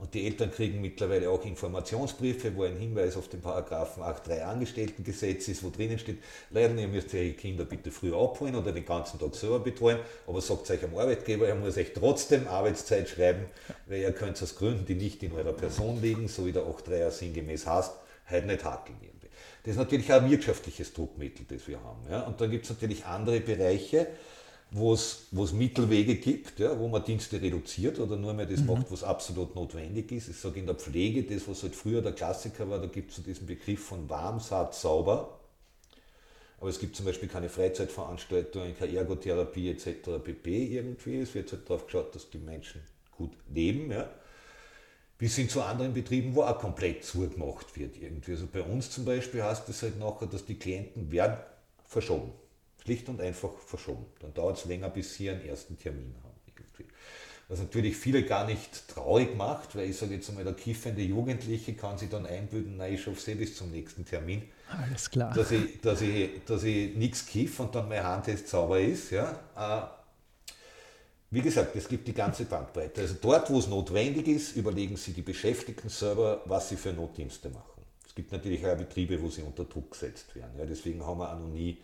Und 0.00 0.14
die 0.14 0.24
Eltern 0.24 0.50
kriegen 0.50 0.80
mittlerweile 0.80 1.28
auch 1.28 1.44
Informationsbriefe, 1.44 2.56
wo 2.56 2.62
ein 2.64 2.76
Hinweis 2.76 3.18
auf 3.18 3.28
den 3.28 3.42
Paragraphen 3.42 4.02
8.3 4.02 4.40
Angestelltengesetz 4.40 5.48
ist, 5.48 5.62
wo 5.62 5.68
drinnen 5.68 5.98
steht, 5.98 6.18
leider, 6.48 6.74
ihr 6.74 6.88
müsst 6.88 7.12
eure 7.14 7.32
Kinder 7.32 7.66
bitte 7.66 7.90
früh 7.90 8.14
abholen 8.14 8.54
oder 8.56 8.72
den 8.72 8.86
ganzen 8.86 9.20
Tag 9.20 9.34
selber 9.34 9.58
betreuen, 9.60 9.98
aber 10.26 10.40
sagt 10.40 10.70
euch 10.70 10.82
am 10.82 10.96
Arbeitgeber, 10.96 11.46
er 11.46 11.54
muss 11.54 11.76
euch 11.76 11.92
trotzdem 11.92 12.48
Arbeitszeit 12.48 13.10
schreiben, 13.10 13.44
weil 13.86 14.00
ihr 14.00 14.12
könnt 14.12 14.42
aus 14.42 14.56
Gründen, 14.56 14.86
die 14.86 14.94
nicht 14.94 15.22
in 15.22 15.32
eurer 15.32 15.52
Person 15.52 16.00
liegen, 16.00 16.28
so 16.28 16.46
wie 16.46 16.52
der 16.52 16.62
8.3er 16.62 17.10
sinngemäß 17.10 17.66
heißt, 17.66 17.92
halt 18.26 18.46
nicht 18.46 18.62
irgendwie. 18.62 19.10
Das 19.64 19.72
ist 19.72 19.78
natürlich 19.78 20.10
auch 20.10 20.22
ein 20.22 20.30
wirtschaftliches 20.30 20.94
Druckmittel, 20.94 21.44
das 21.46 21.68
wir 21.68 21.82
haben. 21.82 22.00
Ja? 22.10 22.22
Und 22.22 22.40
dann 22.40 22.50
gibt 22.50 22.64
es 22.64 22.70
natürlich 22.70 23.04
andere 23.04 23.40
Bereiche, 23.40 24.06
wo 24.72 24.94
es 24.94 25.52
Mittelwege 25.52 26.14
gibt, 26.16 26.60
ja, 26.60 26.78
wo 26.78 26.86
man 26.86 27.04
Dienste 27.04 27.40
reduziert 27.42 27.98
oder 27.98 28.16
nur 28.16 28.34
mehr 28.34 28.46
das 28.46 28.62
macht, 28.62 28.90
was 28.90 29.02
absolut 29.02 29.54
notwendig 29.56 30.12
ist. 30.12 30.28
Ich 30.28 30.36
sage 30.36 30.60
in 30.60 30.66
der 30.66 30.76
Pflege, 30.76 31.24
das 31.24 31.48
was 31.48 31.62
halt 31.64 31.74
früher 31.74 32.02
der 32.02 32.12
Klassiker 32.12 32.70
war, 32.70 32.78
da 32.78 32.86
gibt 32.86 33.10
es 33.10 33.16
so 33.16 33.22
diesen 33.22 33.46
Begriff 33.46 33.84
von 33.84 34.08
warm, 34.08 34.38
satt, 34.38 34.74
sauber. 34.74 35.40
Aber 36.60 36.68
es 36.68 36.78
gibt 36.78 36.94
zum 36.94 37.06
Beispiel 37.06 37.28
keine 37.28 37.48
Freizeitveranstaltungen, 37.48 38.76
keine 38.76 38.94
Ergotherapie 38.94 39.70
etc. 39.70 40.22
pp. 40.22 40.66
irgendwie. 40.66 41.20
Es 41.20 41.34
wird 41.34 41.50
halt 41.52 41.68
darauf 41.68 41.86
geschaut, 41.86 42.14
dass 42.14 42.28
die 42.28 42.38
Menschen 42.38 42.82
gut 43.16 43.32
leben. 43.52 43.90
Ja. 43.90 44.08
Bis 45.16 45.36
hin 45.36 45.48
zu 45.48 45.62
anderen 45.62 45.94
Betrieben, 45.94 46.34
wo 46.34 46.42
auch 46.42 46.58
komplett 46.58 47.02
zugemacht 47.04 47.76
wird 47.78 47.96
irgendwie. 47.96 48.32
Also 48.32 48.46
bei 48.46 48.62
uns 48.62 48.90
zum 48.90 49.04
Beispiel 49.04 49.42
heißt 49.42 49.68
es 49.68 49.82
halt 49.82 49.98
nachher, 49.98 50.26
dass 50.26 50.44
die 50.44 50.54
Klienten 50.54 51.10
werden 51.10 51.38
verschoben. 51.86 52.32
Schlicht 52.90 53.08
und 53.08 53.20
einfach 53.20 53.52
verschoben. 53.66 54.04
Dann 54.18 54.34
dauert 54.34 54.58
es 54.58 54.64
länger, 54.64 54.88
bis 54.90 55.14
sie 55.14 55.30
einen 55.30 55.46
ersten 55.46 55.78
Termin 55.78 56.12
haben. 56.24 56.34
Irgendwie. 56.46 56.92
Was 57.48 57.60
natürlich 57.60 57.96
viele 57.96 58.24
gar 58.24 58.44
nicht 58.46 58.88
traurig 58.88 59.36
macht, 59.36 59.76
weil 59.76 59.90
ich 59.90 59.96
sage 59.96 60.14
jetzt 60.14 60.28
einmal, 60.28 60.42
der 60.42 60.54
kiffende 60.54 61.02
Jugendliche 61.02 61.74
kann 61.74 61.98
sich 61.98 62.08
dann 62.08 62.26
einbilden, 62.26 62.78
nein, 62.78 62.94
ich 62.94 63.02
schaffe 63.02 63.18
es 63.18 63.28
eh 63.28 63.34
bis 63.36 63.56
zum 63.56 63.70
nächsten 63.70 64.04
Termin 64.04 64.42
alles 64.68 65.08
klar. 65.08 65.32
dass 65.32 65.52
ich, 65.52 65.80
dass 65.80 66.00
ich, 66.00 66.44
dass 66.44 66.64
ich 66.64 66.96
nichts 66.96 67.26
kiff 67.26 67.60
und 67.60 67.72
dann 67.74 67.88
mein 67.88 68.02
Handtest 68.02 68.48
sauber 68.48 68.80
ist. 68.80 69.10
Ja. 69.10 69.38
Äh, 69.56 69.82
Wie 71.30 71.42
gesagt, 71.42 71.76
es 71.76 71.86
gibt 71.86 72.08
die 72.08 72.14
ganze 72.14 72.46
Bandbreite. 72.46 73.02
Also 73.02 73.14
dort, 73.20 73.50
wo 73.50 73.60
es 73.60 73.68
notwendig 73.68 74.26
ist, 74.26 74.56
überlegen 74.56 74.96
Sie 74.96 75.12
die 75.12 75.22
Beschäftigten 75.22 75.88
selber, 75.90 76.42
was 76.46 76.70
sie 76.70 76.76
für 76.76 76.92
Notdienste 76.92 77.50
machen. 77.50 77.82
Es 78.04 78.16
gibt 78.16 78.32
natürlich 78.32 78.66
auch 78.66 78.76
Betriebe, 78.76 79.22
wo 79.22 79.28
sie 79.28 79.42
unter 79.42 79.64
Druck 79.64 79.92
gesetzt 79.92 80.34
werden. 80.34 80.58
Ja. 80.58 80.66
Deswegen 80.66 81.06
haben 81.06 81.18
wir 81.18 81.32
auch 81.32 81.38
noch 81.38 81.48
nie 81.48 81.78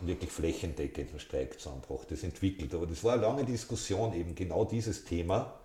wirklich 0.00 0.30
flächendeckenden 0.30 1.18
Streik 1.18 1.58
zusammengebracht. 1.58 2.10
Das 2.10 2.22
entwickelt. 2.22 2.72
Aber 2.74 2.86
das 2.86 3.02
war 3.04 3.14
eine 3.14 3.22
lange 3.22 3.44
Diskussion, 3.44 4.14
eben 4.14 4.34
genau 4.34 4.64
dieses 4.64 5.04
Thema. 5.04 5.60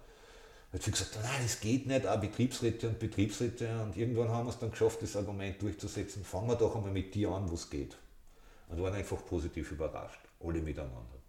Weil 0.72 0.82
viele 0.82 0.98
gesagt 0.98 1.20
nein, 1.22 1.42
das 1.44 1.60
geht 1.60 1.86
nicht, 1.86 2.08
auch 2.08 2.20
Betriebsräte 2.20 2.90
und 2.90 3.00
Betriebsräte. 3.00 3.84
Und 3.84 3.96
irgendwann 3.96 4.30
haben 4.30 4.48
wir 4.48 4.52
es 4.52 4.58
dann 4.58 4.72
geschafft, 4.72 5.04
das 5.04 5.16
Argument 5.16 5.62
durchzusetzen, 5.62 6.26
fangen 6.26 6.48
wir 6.48 6.56
doch 6.56 6.76
einmal 6.76 6.92
mit 6.92 7.14
dir 7.14 7.30
an, 7.30 7.48
wo 7.50 7.54
es 7.54 7.70
geht. 7.70 7.96
Und 8.70 8.82
waren 8.82 8.96
einfach 8.96 9.24
positiv 9.24 9.72
überrascht, 9.72 10.22
alle 10.40 10.62
miteinander. 10.62 11.20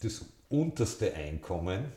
das 0.00 0.24
unterste 0.48 1.12
Einkommen, 1.14 1.90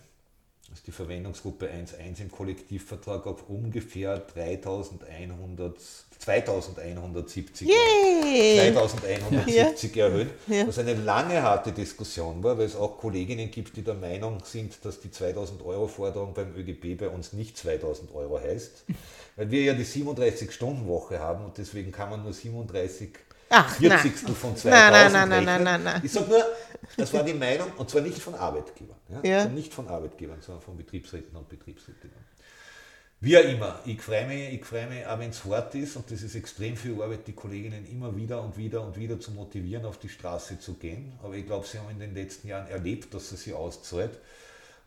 ist 0.75 0.87
die 0.87 0.91
Verwendungsgruppe 0.91 1.67
1.1 1.67 2.21
im 2.21 2.31
Kollektivvertrag 2.31 3.25
auf 3.27 3.49
ungefähr 3.49 4.17
3100, 4.17 5.77
2170 6.19 7.67
Yay! 7.67 8.59
2170 8.71 9.97
erhöht, 9.97 10.27
Ja. 10.47 10.67
was 10.67 10.77
eine 10.79 10.93
lange 10.95 11.41
harte 11.41 11.71
Diskussion 11.71 12.43
war, 12.43 12.57
weil 12.57 12.65
es 12.65 12.75
auch 12.75 12.97
Kolleginnen 12.97 13.49
gibt, 13.51 13.77
die 13.77 13.83
der 13.83 13.93
Meinung 13.93 14.39
sind, 14.43 14.83
dass 14.83 14.99
die 14.99 15.11
2000 15.11 15.63
Euro 15.65 15.87
Forderung 15.87 16.33
beim 16.33 16.53
ÖGB 16.55 16.97
bei 16.99 17.07
uns 17.09 17.31
nicht 17.33 17.57
2000 17.57 18.13
Euro 18.13 18.39
heißt, 18.39 18.83
weil 19.37 19.51
wir 19.51 19.63
ja 19.63 19.73
die 19.73 19.85
37-Stunden-Woche 19.85 21.19
haben 21.19 21.45
und 21.45 21.57
deswegen 21.57 21.91
kann 21.91 22.09
man 22.09 22.23
nur 22.23 22.33
37 22.33 23.09
Ach, 23.49 23.79
nein. 23.79 23.99
40 23.99 24.35
von 24.35 24.57
2000 24.57 24.63
Nein, 24.65 24.91
nein, 24.91 25.11
nein, 25.11 25.29
nein, 25.29 25.31
rechnen. 25.31 25.45
nein, 25.45 25.63
nein, 25.63 25.83
nein. 25.83 26.01
Ich 26.03 26.11
sage 26.11 26.29
nur, 26.29 26.43
das 26.97 27.13
war 27.13 27.23
die 27.23 27.33
Meinung, 27.33 27.71
und 27.77 27.89
zwar 27.89 28.01
nicht 28.01 28.19
von 28.19 28.35
Arbeitgebern. 28.35 28.97
Ja? 29.09 29.21
Ja. 29.23 29.45
Nicht 29.45 29.73
von 29.73 29.87
Arbeitgebern, 29.87 30.41
sondern 30.41 30.63
von 30.63 30.77
Betriebsräten 30.77 31.35
und 31.35 31.49
Betriebsrätinnen. 31.49 32.25
Wie 33.21 33.37
auch 33.37 33.43
immer, 33.43 33.79
ich 33.85 34.01
freue 34.01 34.27
mich, 34.27 34.53
ich 34.53 34.65
freue 34.65 34.87
mich 34.87 35.05
auch 35.07 35.17
wenn 35.17 35.29
es 35.29 35.43
hart 35.45 35.73
ist 35.73 35.95
und 35.95 36.11
das 36.11 36.21
ist 36.21 36.35
extrem 36.35 36.75
viel 36.75 37.01
Arbeit, 37.01 37.25
die 37.25 37.33
Kolleginnen 37.33 37.89
immer 37.89 38.15
wieder 38.15 38.43
und 38.43 38.57
wieder 38.57 38.81
und 38.81 38.97
wieder 38.97 39.19
zu 39.19 39.31
motivieren, 39.31 39.85
auf 39.85 39.97
die 39.97 40.09
Straße 40.09 40.59
zu 40.59 40.73
gehen. 40.75 41.13
Aber 41.23 41.33
ich 41.33 41.45
glaube, 41.45 41.65
sie 41.65 41.79
haben 41.79 41.89
in 41.89 41.99
den 41.99 42.13
letzten 42.13 42.49
Jahren 42.49 42.67
erlebt, 42.67 43.13
dass 43.13 43.31
es 43.31 43.43
sich 43.43 43.53
auszahlt. 43.53 44.19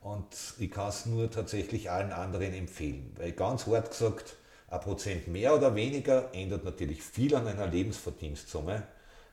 Und 0.02 0.26
ich 0.58 0.70
kann 0.70 0.90
es 0.90 1.06
nur 1.06 1.30
tatsächlich 1.30 1.90
allen 1.90 2.12
anderen 2.12 2.54
empfehlen. 2.54 3.12
Weil 3.16 3.32
ganz 3.32 3.66
hart 3.66 3.90
gesagt, 3.90 4.36
ein 4.68 4.80
Prozent 4.80 5.26
mehr 5.28 5.56
oder 5.56 5.74
weniger 5.74 6.32
ändert 6.32 6.64
natürlich 6.64 7.02
viel 7.02 7.34
an 7.34 7.46
einer 7.46 7.66
Lebensverdienstsumme. 7.66 8.82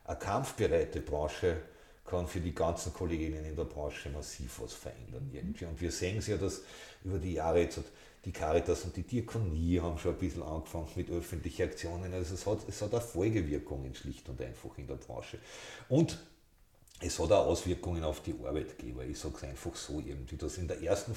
Eine 0.04 0.18
kampfbereite 0.18 1.00
Branche 1.00 1.58
kann 2.06 2.26
für 2.26 2.40
die 2.40 2.54
ganzen 2.54 2.92
Kolleginnen 2.92 3.44
in 3.44 3.56
der 3.56 3.64
Branche 3.64 4.10
massiv 4.10 4.60
was 4.60 4.72
verändern 4.72 5.28
irgendwie. 5.32 5.64
Und 5.64 5.80
wir 5.80 5.90
sehen 5.90 6.18
es 6.18 6.26
ja, 6.26 6.36
dass 6.36 6.62
über 7.04 7.18
die 7.18 7.34
Jahre 7.34 7.60
jetzt 7.60 7.80
die 8.24 8.32
Caritas 8.32 8.84
und 8.84 8.96
die 8.96 9.02
Diakonie 9.02 9.80
haben 9.80 9.98
schon 9.98 10.12
ein 10.12 10.18
bisschen 10.18 10.42
angefangen 10.42 10.88
mit 10.96 11.10
öffentlichen 11.10 11.62
Aktionen. 11.62 12.12
Also 12.12 12.34
es 12.34 12.46
hat, 12.46 12.58
es 12.68 12.82
hat 12.82 12.94
auch 12.94 13.02
Folgewirkungen 13.02 13.94
schlicht 13.94 14.28
und 14.28 14.40
einfach 14.40 14.76
in 14.78 14.86
der 14.86 14.96
Branche. 14.96 15.38
Und 15.88 16.18
es 17.00 17.18
hat 17.18 17.30
auch 17.30 17.46
Auswirkungen 17.46 18.02
auf 18.02 18.22
die 18.22 18.34
Arbeitgeber. 18.44 19.04
Ich 19.04 19.18
sage 19.18 19.36
es 19.36 19.44
einfach 19.44 19.76
so 19.76 20.02
irgendwie, 20.04 20.36
dass 20.36 20.58
in 20.58 20.66
der 20.66 20.82
ersten 20.82 21.14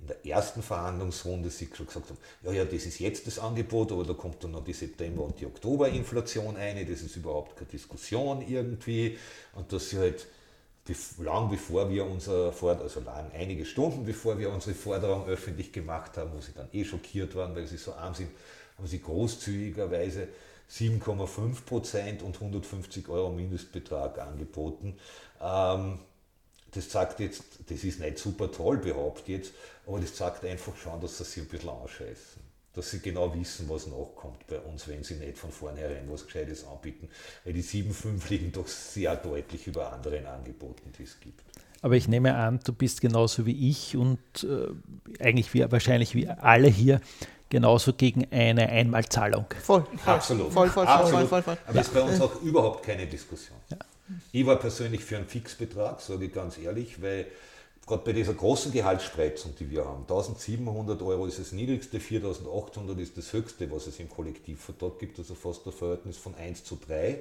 in 0.00 0.06
der 0.06 0.24
ersten 0.24 0.62
Verhandlungsrunde 0.62 1.50
sie 1.50 1.66
gesagt 1.66 1.94
haben, 1.94 2.18
ja, 2.42 2.52
ja, 2.52 2.64
das 2.64 2.86
ist 2.86 3.00
jetzt 3.00 3.26
das 3.26 3.38
Angebot, 3.38 3.90
aber 3.90 4.04
da 4.04 4.14
kommt 4.14 4.42
dann 4.44 4.52
noch 4.52 4.64
die 4.64 4.72
September- 4.72 5.24
und 5.24 5.40
die 5.40 5.46
Oktoberinflation 5.46 6.56
ein, 6.56 6.88
das 6.88 7.02
ist 7.02 7.16
überhaupt 7.16 7.56
keine 7.56 7.70
Diskussion 7.70 8.42
irgendwie 8.46 9.18
und 9.54 9.72
dass 9.72 9.90
sie 9.90 9.98
halt 9.98 10.26
lang 11.18 11.50
bevor 11.50 11.90
wir 11.90 12.06
unser 12.06 12.52
Forderung, 12.52 12.84
also 12.84 13.00
lang, 13.00 13.30
einige 13.34 13.66
Stunden 13.66 14.04
bevor 14.04 14.38
wir 14.38 14.50
unsere 14.50 14.74
Forderung 14.74 15.26
öffentlich 15.26 15.72
gemacht 15.72 16.16
haben, 16.16 16.30
wo 16.34 16.40
sie 16.40 16.52
dann 16.54 16.68
eh 16.72 16.84
schockiert 16.84 17.34
waren, 17.34 17.54
weil 17.54 17.66
sie 17.66 17.76
so 17.76 17.92
arm 17.92 18.14
sind, 18.14 18.30
haben 18.76 18.86
sie 18.86 19.02
großzügigerweise 19.02 20.28
7,5 20.70 21.64
Prozent 21.64 22.22
und 22.22 22.36
150 22.36 23.08
Euro 23.08 23.30
Mindestbetrag 23.30 24.18
angeboten. 24.18 24.96
Ähm, 25.42 25.98
das 26.72 26.90
sagt 26.90 27.20
jetzt, 27.20 27.44
das 27.68 27.82
ist 27.84 28.00
nicht 28.00 28.18
super 28.18 28.52
toll 28.52 28.76
behauptet 28.76 29.28
jetzt, 29.28 29.52
aber 29.88 30.00
das 30.00 30.16
sagt 30.16 30.44
einfach 30.44 30.76
schon, 30.76 31.00
dass 31.00 31.18
sie 31.18 31.24
sich 31.24 31.42
ein 31.42 31.48
bisschen 31.48 31.70
anscheißen. 31.70 32.42
Dass 32.74 32.90
sie 32.90 33.00
genau 33.00 33.34
wissen, 33.34 33.68
was 33.68 33.86
nachkommt 33.86 34.46
bei 34.46 34.58
uns, 34.60 34.86
wenn 34.86 35.02
sie 35.02 35.14
nicht 35.14 35.38
von 35.38 35.50
vornherein 35.50 36.04
was 36.10 36.26
Gescheites 36.26 36.64
anbieten. 36.66 37.08
Weil 37.44 37.54
die 37.54 37.62
7,5 37.62 38.28
liegen 38.28 38.52
doch 38.52 38.68
sehr 38.68 39.16
deutlich 39.16 39.66
über 39.66 39.92
anderen 39.92 40.26
Angeboten, 40.26 40.92
die 40.96 41.04
es 41.04 41.18
gibt. 41.18 41.42
Aber 41.80 41.94
ich 41.94 42.06
nehme 42.06 42.34
an, 42.34 42.60
du 42.62 42.72
bist 42.72 43.00
genauso 43.00 43.46
wie 43.46 43.70
ich 43.70 43.96
und 43.96 44.18
äh, 44.44 45.22
eigentlich 45.24 45.54
wie, 45.54 45.70
wahrscheinlich 45.70 46.14
wie 46.14 46.28
alle 46.28 46.68
hier 46.68 47.00
genauso 47.48 47.94
gegen 47.94 48.30
eine 48.30 48.68
Einmalzahlung. 48.68 49.46
Voll, 49.62 49.84
voll 49.96 50.14
absolut. 50.14 50.52
Voll, 50.52 50.68
voll, 50.68 50.86
absolut. 50.86 51.10
voll, 51.12 51.26
voll, 51.28 51.42
voll, 51.42 51.58
Aber 51.66 51.78
das 51.78 51.88
ist 51.88 51.94
bei 51.94 52.02
uns 52.02 52.20
auch 52.20 52.42
überhaupt 52.42 52.84
keine 52.84 53.06
Diskussion. 53.06 53.56
Ja. 53.70 53.78
Ich 54.32 54.44
war 54.44 54.56
persönlich 54.56 55.02
für 55.02 55.16
einen 55.16 55.26
Fixbetrag, 55.26 56.00
sage 56.00 56.26
ich 56.26 56.32
ganz 56.32 56.58
ehrlich, 56.58 57.00
weil 57.00 57.26
gerade 57.88 58.04
bei 58.04 58.12
dieser 58.12 58.34
großen 58.34 58.70
Gehaltsspreizung, 58.70 59.54
die 59.58 59.70
wir 59.70 59.84
haben, 59.84 60.02
1700 60.02 61.02
Euro 61.02 61.26
ist 61.26 61.38
das 61.38 61.52
niedrigste, 61.52 61.98
4800 61.98 62.98
ist 62.98 63.16
das 63.16 63.32
höchste, 63.32 63.70
was 63.70 63.86
es 63.86 63.98
im 63.98 64.08
Kollektivvertrag 64.08 64.98
gibt, 64.98 65.18
also 65.18 65.34
fast 65.34 65.66
ein 65.66 65.72
Verhältnis 65.72 66.18
von 66.18 66.34
1 66.34 66.64
zu 66.64 66.76
3. 66.76 67.18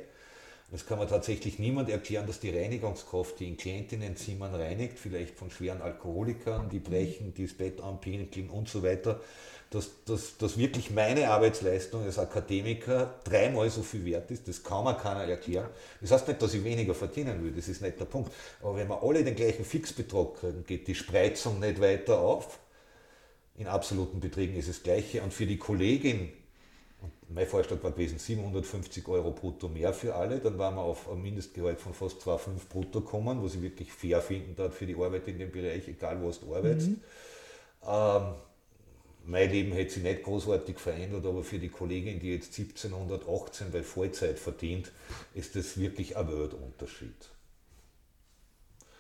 Das 0.69 0.85
kann 0.85 0.99
man 0.99 1.07
tatsächlich 1.07 1.59
niemand 1.59 1.89
erklären, 1.89 2.27
dass 2.27 2.41
die 2.41 2.49
Reinigungskraft, 2.49 3.39
die 3.39 3.47
in 3.47 3.55
Klientinnenzimmern 3.55 4.53
reinigt, 4.53 4.99
vielleicht 4.99 5.35
von 5.35 5.49
schweren 5.49 5.81
Alkoholikern, 5.81 6.67
die 6.69 6.79
brechen, 6.79 7.33
die 7.33 7.45
das 7.45 7.53
Bett 7.53 7.79
anpinkeln 7.79 8.49
und 8.49 8.67
so 8.67 8.83
weiter, 8.83 9.21
dass, 9.69 9.89
dass, 10.05 10.37
dass 10.37 10.57
wirklich 10.57 10.91
meine 10.91 11.29
Arbeitsleistung 11.29 12.03
als 12.03 12.17
Akademiker 12.17 13.15
dreimal 13.23 13.69
so 13.69 13.81
viel 13.81 14.05
wert 14.05 14.31
ist, 14.31 14.47
das 14.47 14.63
kann 14.63 14.85
man 14.85 14.97
keiner 14.97 15.25
erklären. 15.25 15.69
Das 15.99 16.11
heißt 16.11 16.27
nicht, 16.27 16.41
dass 16.41 16.53
ich 16.53 16.63
weniger 16.63 16.95
verdienen 16.95 17.43
will, 17.43 17.51
das 17.51 17.67
ist 17.67 17.81
nicht 17.81 17.99
der 17.99 18.05
Punkt. 18.05 18.31
Aber 18.61 18.77
wenn 18.77 18.87
wir 18.87 19.03
alle 19.03 19.23
den 19.23 19.35
gleichen 19.35 19.65
Fixbetrag 19.65 20.35
kriegen, 20.35 20.63
geht 20.65 20.87
die 20.87 20.95
Spreizung 20.95 21.59
nicht 21.59 21.81
weiter 21.81 22.19
auf. 22.19 22.59
In 23.57 23.67
absoluten 23.67 24.19
Beträgen 24.19 24.55
ist 24.55 24.69
es 24.69 24.77
das 24.77 24.83
Gleiche. 24.83 25.21
Und 25.21 25.33
für 25.33 25.45
die 25.45 25.57
Kollegin, 25.57 26.31
mein 27.27 27.45
Vorschlag 27.45 27.83
war 27.83 27.91
gewesen, 27.91 28.19
750 28.19 29.05
Euro 29.09 29.31
brutto 29.31 29.67
mehr 29.67 29.91
für 29.93 30.15
alle, 30.15 30.39
dann 30.39 30.57
waren 30.57 30.75
wir 30.75 30.83
auf 30.83 31.09
ein 31.09 31.21
Mindestgehalt 31.21 31.81
von 31.81 31.93
fast 31.93 32.21
2,5 32.21 32.69
brutto 32.69 33.01
kommen, 33.01 33.43
was 33.43 33.55
ich 33.55 33.61
wirklich 33.61 33.91
fair 33.91 34.21
finden 34.21 34.55
dort 34.55 34.73
für 34.73 34.85
die 34.85 34.95
Arbeit 34.95 35.27
in 35.27 35.39
dem 35.39 35.51
Bereich, 35.51 35.87
egal 35.89 36.21
wo 36.21 36.31
du 36.31 36.55
arbeitest. 36.55 36.89
Mhm. 36.89 37.01
Ähm, 37.85 38.35
mein 39.27 39.51
Leben 39.51 39.73
hätte 39.73 39.93
sich 39.93 40.03
nicht 40.03 40.23
großartig 40.23 40.79
verändert, 40.79 41.25
aber 41.25 41.43
für 41.43 41.59
die 41.59 41.69
Kollegin, 41.69 42.19
die 42.19 42.33
jetzt 42.33 42.57
1718 42.57 43.71
bei 43.71 43.83
Vollzeit 43.83 44.39
verdient, 44.39 44.91
ist 45.33 45.55
das 45.55 45.77
wirklich 45.77 46.15
ein 46.15 46.27
Weltunterschied. 46.29 47.29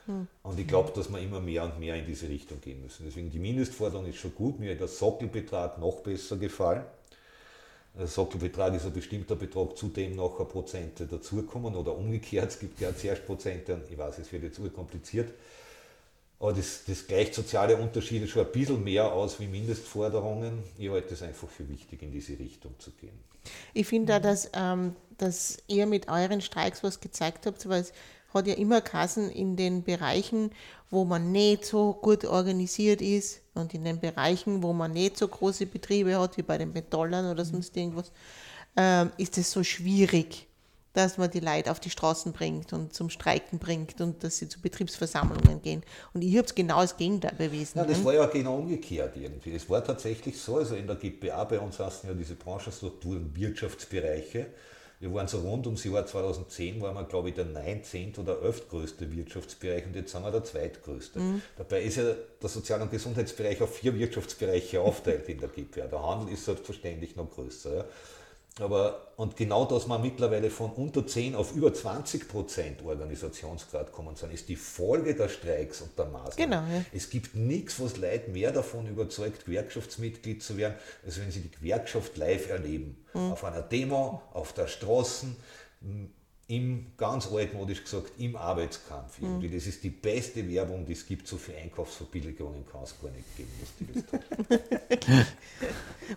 Hm. 0.05 0.27
Und 0.43 0.59
ich 0.59 0.67
glaube, 0.67 0.91
dass 0.93 1.09
wir 1.09 1.19
immer 1.19 1.39
mehr 1.39 1.63
und 1.63 1.79
mehr 1.79 1.95
in 1.95 2.05
diese 2.05 2.27
Richtung 2.27 2.59
gehen 2.59 2.81
müssen. 2.81 3.05
Deswegen 3.05 3.29
die 3.29 3.39
Mindestforderung 3.39 4.05
ist 4.05 4.17
schon 4.17 4.35
gut. 4.35 4.59
Mir 4.59 4.71
hat 4.71 4.81
der 4.81 4.89
Sockelbetrag 4.89 5.77
noch 5.79 6.01
besser 6.01 6.35
gefallen. 6.35 6.83
Der 7.97 8.07
Sockelbetrag 8.07 8.73
ist 8.75 8.85
ein 8.85 8.93
bestimmter 8.93 9.35
Betrag, 9.35 9.75
zu 9.75 9.87
dem 9.87 10.15
nachher 10.15 10.45
Prozente 10.45 11.07
dazukommen 11.07 11.75
oder 11.75 11.95
umgekehrt. 11.95 12.51
Es 12.51 12.59
gibt 12.59 12.79
ja 12.79 12.95
zuerst 12.95 13.25
Prozente, 13.25 13.81
ich 13.89 13.97
weiß, 13.97 14.19
es 14.19 14.31
wird 14.31 14.43
jetzt 14.43 14.59
urkompliziert. 14.59 15.33
Aber 16.39 16.53
das, 16.53 16.81
das 16.87 17.07
gleicht 17.07 17.33
soziale 17.33 17.77
Unterschiede 17.77 18.27
schon 18.27 18.45
ein 18.45 18.51
bisschen 18.51 18.83
mehr 18.83 19.11
aus 19.11 19.39
wie 19.39 19.47
Mindestforderungen. 19.47 20.63
Ich 20.77 20.89
halte 20.89 21.13
es 21.13 21.23
einfach 21.23 21.47
für 21.47 21.67
wichtig, 21.67 22.01
in 22.03 22.11
diese 22.11 22.37
Richtung 22.37 22.73
zu 22.77 22.91
gehen. 22.91 23.17
Ich 23.73 23.87
finde 23.87 24.15
auch, 24.15 24.21
dass, 24.21 24.49
ähm, 24.53 24.95
dass 25.17 25.57
ihr 25.67 25.87
mit 25.87 26.09
euren 26.09 26.41
Streiks 26.41 26.83
was 26.83 26.99
gezeigt 26.99 27.45
habt, 27.45 27.67
weil 27.67 27.81
es 27.81 27.93
hat 28.33 28.45
ja 28.45 28.53
immer 28.53 28.81
Kassen 28.81 29.31
in 29.31 29.55
den 29.55 29.83
Bereichen, 29.83 30.51
wo 30.89 31.05
man 31.05 31.31
nicht 31.31 31.65
so 31.65 31.93
gut 31.93 32.25
organisiert 32.25 33.01
ist 33.01 33.41
und 33.55 33.73
in 33.73 33.83
den 33.83 33.99
Bereichen, 33.99 34.61
wo 34.61 34.73
man 34.73 34.91
nicht 34.91 35.17
so 35.17 35.27
große 35.27 35.65
Betriebe 35.65 36.19
hat, 36.19 36.37
wie 36.37 36.43
bei 36.43 36.57
den 36.57 36.73
Metallern 36.73 37.31
oder 37.31 37.45
sonst 37.45 37.75
irgendwas, 37.75 38.11
ähm, 38.75 39.11
ist 39.17 39.37
es 39.37 39.51
so 39.51 39.63
schwierig 39.63 40.47
dass 40.93 41.17
man 41.17 41.29
die 41.29 41.39
Leute 41.39 41.71
auf 41.71 41.79
die 41.79 41.89
Straßen 41.89 42.33
bringt 42.33 42.73
und 42.73 42.93
zum 42.93 43.09
Streiken 43.09 43.59
bringt 43.59 44.01
und 44.01 44.23
dass 44.23 44.37
sie 44.37 44.49
zu 44.49 44.61
Betriebsversammlungen 44.61 45.61
gehen. 45.61 45.83
Und 46.13 46.23
ich 46.23 46.35
habe 46.35 46.45
es 46.45 46.55
genau 46.55 46.81
das 46.81 46.97
Gegenteil 46.97 47.35
bewiesen. 47.37 47.77
Ja, 47.77 47.85
das 47.85 48.03
war 48.03 48.13
ja 48.13 48.25
genau 48.25 48.57
umgekehrt 48.57 49.15
irgendwie. 49.15 49.53
Es 49.53 49.69
war 49.69 49.83
tatsächlich 49.83 50.39
so, 50.39 50.57
also 50.57 50.75
in 50.75 50.87
der 50.87 50.95
GPA 50.95 51.43
bei 51.43 51.59
uns 51.59 51.79
hatten 51.79 52.07
ja 52.07 52.13
diese 52.13 52.35
Branchenstrukturen 52.35 53.35
Wirtschaftsbereiche. 53.35 54.47
Wir 54.99 55.13
waren 55.13 55.27
so 55.27 55.37
rund 55.41 55.67
ums 55.67 55.83
Jahr 55.83 56.07
2010, 56.07 56.81
waren 56.81 56.95
wir, 56.95 57.03
glaube 57.03 57.29
ich, 57.29 57.35
der 57.35 57.45
19. 57.45 58.15
oder 58.17 58.41
11. 58.41 58.67
größte 58.67 59.11
Wirtschaftsbereich 59.11 59.85
und 59.85 59.95
jetzt 59.95 60.11
sind 60.11 60.23
wir 60.23 60.31
der 60.31 60.43
zweitgrößte. 60.43 61.19
Mhm. 61.19 61.41
Dabei 61.55 61.83
ist 61.83 61.97
ja 61.97 62.15
der 62.41 62.49
Sozial- 62.49 62.81
und 62.81 62.89
Gesundheitsbereich 62.89 63.61
auf 63.61 63.75
vier 63.75 63.93
Wirtschaftsbereiche 63.93 64.81
aufteilt 64.81 65.29
in 65.29 65.39
der 65.39 65.49
GPA. 65.49 65.85
Der 65.85 66.01
Handel 66.01 66.33
ist 66.33 66.45
selbstverständlich 66.45 67.15
noch 67.15 67.29
größer. 67.29 67.77
Ja. 67.77 67.85
Aber, 68.59 69.11
und 69.17 69.35
genau, 69.35 69.65
dass 69.65 69.87
wir 69.87 69.99
mittlerweile 69.99 70.49
von 70.49 70.71
unter 70.71 71.05
10 71.05 71.35
auf 71.35 71.55
über 71.55 71.73
20 71.73 72.27
Prozent 72.27 72.83
Organisationsgrad 72.83 73.91
kommen 73.91 74.15
sind, 74.15 74.33
ist 74.33 74.49
die 74.49 74.55
Folge 74.55 75.15
der 75.15 75.29
Streiks 75.29 75.81
und 75.81 75.97
der 75.97 76.05
Maßnahmen. 76.05 76.35
Genau, 76.51 76.61
ja. 76.73 76.83
Es 76.91 77.09
gibt 77.09 77.35
nichts, 77.35 77.79
was 77.79 77.97
Leute 77.97 78.31
mehr 78.31 78.51
davon 78.51 78.87
überzeugt, 78.87 79.45
Gewerkschaftsmitglied 79.45 80.41
zu 80.41 80.57
werden, 80.57 80.75
als 81.05 81.19
wenn 81.19 81.31
sie 81.31 81.41
die 81.41 81.51
Gewerkschaft 81.51 82.17
live 82.17 82.49
erleben. 82.49 82.97
Mhm. 83.13 83.31
Auf 83.31 83.43
einer 83.43 83.61
Demo, 83.61 84.21
auf 84.33 84.53
der 84.53 84.67
Straße, 84.67 85.27
im, 86.47 86.93
ganz 86.95 87.29
altmodisch 87.31 87.83
gesagt, 87.83 88.13
im 88.17 88.35
Arbeitskampf. 88.35 89.19
Mhm. 89.19 89.51
Das 89.51 89.67
ist 89.67 89.83
die 89.83 89.89
beste 89.89 90.47
Werbung, 90.49 90.85
die 90.85 90.93
es 90.93 91.05
gibt. 91.05 91.27
So 91.27 91.37
viele 91.37 91.57
Einkaufsverbilligungen 91.57 92.65
kann 92.65 92.83
es 92.83 92.95
gar 92.99 93.11
nicht 93.11 93.25
geben. 93.35 94.05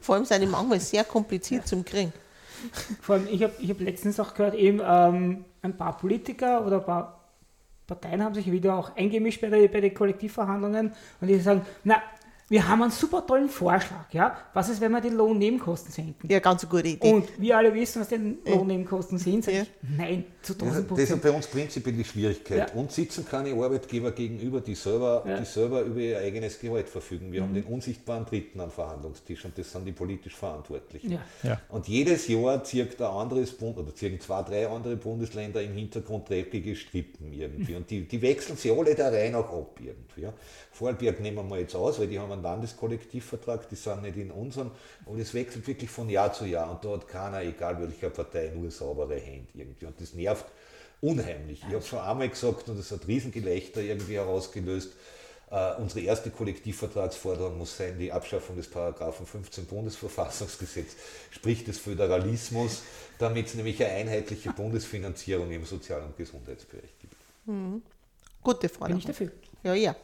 Vor 0.01 0.15
allem 0.15 0.25
sind 0.25 0.41
die 0.41 0.47
manchmal 0.47 0.79
sehr 0.81 1.05
kompliziert 1.05 1.67
zum 1.67 1.85
Kriegen. 1.85 2.13
Vor 3.01 3.17
allem, 3.17 3.29
ich 3.31 3.43
habe 3.43 3.53
ich 3.59 3.71
hab 3.71 3.81
letztens 3.81 4.21
auch 4.21 4.35
gehört, 4.35 4.55
eben 4.55 4.81
ähm, 4.85 5.45
ein 5.63 5.77
paar 5.77 5.97
Politiker 5.97 6.67
oder 6.67 6.79
ein 6.79 6.85
paar 6.85 7.21
Parteien 7.87 8.23
haben 8.23 8.35
sich 8.35 8.51
wieder 8.51 8.77
auch 8.77 8.97
eingemischt 8.97 9.41
bei, 9.41 9.49
der, 9.49 9.67
bei 9.69 9.81
den 9.81 9.93
Kollektivverhandlungen 9.93 10.93
und 11.21 11.27
die 11.27 11.41
sagen, 11.41 11.63
na, 11.83 12.01
wir 12.51 12.67
haben 12.67 12.83
einen 12.83 12.91
super 12.91 13.25
tollen 13.25 13.49
Vorschlag. 13.49 14.13
Ja? 14.13 14.37
Was 14.53 14.69
ist, 14.69 14.81
wenn 14.81 14.91
wir 14.91 15.01
die 15.01 15.11
Lohnnebenkosten 15.11 15.93
senken? 15.93 16.29
Ja, 16.29 16.41
ganz 16.41 16.65
eine 16.65 16.71
gute 16.71 16.89
Idee. 16.89 17.13
Und 17.13 17.29
wir 17.41 17.57
alle 17.57 17.73
wissen, 17.73 18.01
was 18.01 18.09
die 18.09 18.39
Lohnnebenkosten 18.45 19.19
sind. 19.19 19.47
Ja. 19.47 19.63
Nein, 19.83 20.25
zu 20.43 20.55
1000 20.55 20.89
Prozent. 20.89 21.11
Das 21.11 21.17
ist 21.17 21.23
bei 21.23 21.31
uns 21.31 21.47
prinzipiell 21.47 21.95
die 21.95 22.05
Schwierigkeit. 22.05 22.59
Ja. 22.59 22.75
Uns 22.75 22.97
sitzen 22.97 23.25
keine 23.25 23.53
Arbeitgeber 23.53 24.11
gegenüber, 24.11 24.61
die 24.61 24.75
selber, 24.75 25.23
ja. 25.29 25.39
die 25.39 25.45
selber 25.45 25.83
über 25.83 26.01
ihr 26.01 26.19
eigenes 26.19 26.59
Gehalt 26.59 26.89
verfügen. 26.89 27.31
Wir 27.31 27.43
mhm. 27.43 27.47
haben 27.47 27.55
den 27.55 27.65
unsichtbaren 27.65 28.27
Dritten 28.27 28.59
am 28.61 28.73
Verhandlungstisch 28.73 29.45
und 29.45 29.57
das 29.57 29.71
sind 29.71 29.85
die 29.85 29.93
politisch 29.93 30.35
Verantwortlichen. 30.35 31.21
Ja. 31.45 31.61
Und 31.69 31.87
jedes 31.87 32.27
Jahr 32.27 32.65
zirkt 32.65 33.01
ein 33.01 33.07
anderes 33.07 33.53
Bund 33.53 33.79
oder 33.79 33.95
zirken 33.95 34.19
zwei, 34.19 34.43
drei 34.43 34.69
andere 34.69 34.97
Bundesländer 34.97 35.63
im 35.63 35.75
Hintergrund 35.75 36.29
dreckige 36.29 36.75
Strippen 36.75 37.33
irgendwie. 37.33 37.75
Und 37.77 37.89
die, 37.91 38.03
die 38.09 38.21
wechseln 38.21 38.57
sie 38.57 38.73
alle 38.73 38.97
der 38.97 39.13
Reihe 39.13 39.31
nach 39.31 39.49
ab 39.53 39.79
irgendwie. 39.79 40.27
Vorarlberg 40.73 41.21
nehmen 41.21 41.49
wir 41.49 41.59
jetzt 41.59 41.77
aus, 41.77 42.01
weil 42.01 42.07
die 42.07 42.19
haben 42.19 42.40
einem 42.47 42.61
Landeskollektivvertrag, 42.61 43.69
die 43.69 43.77
sind 43.77 44.03
nicht 44.03 44.17
in 44.17 44.31
unserem, 44.31 44.71
aber 45.07 45.19
das 45.19 45.35
wechselt 45.35 45.67
wirklich 45.67 45.91
von 45.91 46.09
Jahr 46.09 46.33
zu 46.33 46.47
Jahr 46.47 46.71
und 46.71 46.85
da 46.85 46.91
hat 46.91 47.09
keiner, 47.09 47.43
egal 47.43 47.81
welcher 47.81 48.11
Partei, 48.11 48.53
nur 48.55 48.71
saubere 48.71 49.17
Hände 49.17 49.49
irgendwie. 49.55 49.87
Und 49.87 50.01
das 50.01 50.15
nervt 50.15 50.47
unheimlich. 51.01 51.63
Ich 51.67 51.75
habe 51.75 51.85
schon 51.85 52.01
einmal 52.01 52.29
gesagt, 52.29 52.69
und 52.69 52.79
das 52.79 52.91
hat 52.91 53.07
Riesengelächter 53.07 53.81
irgendwie 53.81 54.15
herausgelöst, 54.15 54.93
Uh, 55.53 55.83
unsere 55.83 56.03
erste 56.03 56.31
Kollektivvertragsforderung 56.31 57.59
muss 57.59 57.77
sein, 57.77 57.99
die 57.99 58.13
Abschaffung 58.13 58.55
des 58.55 58.71
Paragraphen 58.71 59.27
15 59.27 59.67
Bundesverfassungsgesetz, 59.67 60.95
sprich 61.33 61.65
des 61.65 61.77
Föderalismus, 61.77 62.83
damit 63.19 63.49
es 63.49 63.55
nämlich 63.55 63.85
eine 63.85 63.95
einheitliche 63.95 64.53
Bundesfinanzierung 64.53 65.51
im 65.51 65.65
Sozial- 65.65 66.03
und 66.03 66.17
Gesundheitsbereich 66.17 66.95
gibt. 67.01 67.17
Mhm. 67.47 67.83
Gute 68.45 68.69
Forderung. 68.69 68.91
Bin 68.91 68.99
ich 68.99 69.07
dafür. 69.07 69.33
Ja, 69.65 69.75
ja. 69.75 69.97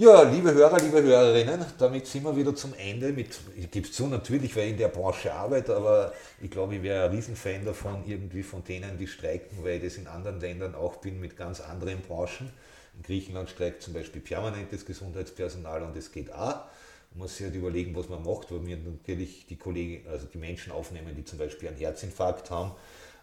Ja, 0.00 0.22
liebe 0.22 0.54
Hörer, 0.54 0.78
liebe 0.78 1.02
Hörerinnen, 1.02 1.62
damit 1.76 2.06
sind 2.06 2.24
wir 2.24 2.34
wieder 2.34 2.54
zum 2.54 2.72
Ende. 2.72 3.12
Mit, 3.12 3.38
ich 3.54 3.70
gebe 3.70 3.86
es 3.86 3.92
zu, 3.92 4.06
natürlich, 4.06 4.56
weil 4.56 4.64
ich 4.64 4.70
in 4.70 4.78
der 4.78 4.88
Branche 4.88 5.30
arbeite, 5.30 5.76
aber 5.76 6.14
ich 6.40 6.50
glaube, 6.50 6.76
ich 6.76 6.82
wäre 6.82 7.04
ein 7.04 7.10
Riesenfan 7.10 7.66
davon, 7.66 8.02
irgendwie 8.06 8.42
von 8.42 8.64
denen, 8.64 8.96
die 8.96 9.06
streiken, 9.06 9.62
weil 9.62 9.76
ich 9.76 9.82
das 9.82 9.96
in 9.98 10.06
anderen 10.06 10.40
Ländern 10.40 10.74
auch 10.74 10.96
bin, 10.96 11.20
mit 11.20 11.36
ganz 11.36 11.60
anderen 11.60 12.00
Branchen. 12.00 12.50
In 12.96 13.02
Griechenland 13.02 13.50
streikt 13.50 13.82
zum 13.82 13.92
Beispiel 13.92 14.22
permanentes 14.22 14.86
Gesundheitspersonal 14.86 15.82
und 15.82 15.94
es 15.94 16.10
geht 16.10 16.32
auch. 16.32 16.64
Man 17.10 17.18
muss 17.18 17.36
sich 17.36 17.44
halt 17.44 17.54
überlegen, 17.54 17.94
was 17.94 18.08
man 18.08 18.24
macht, 18.24 18.50
weil 18.50 18.66
wir 18.66 18.78
natürlich 18.78 19.44
die 19.48 19.56
Kollegen, 19.56 20.08
also 20.08 20.24
die 20.32 20.38
Menschen 20.38 20.72
aufnehmen, 20.72 21.14
die 21.14 21.26
zum 21.26 21.38
Beispiel 21.38 21.68
einen 21.68 21.76
Herzinfarkt 21.76 22.50
haben. 22.50 22.72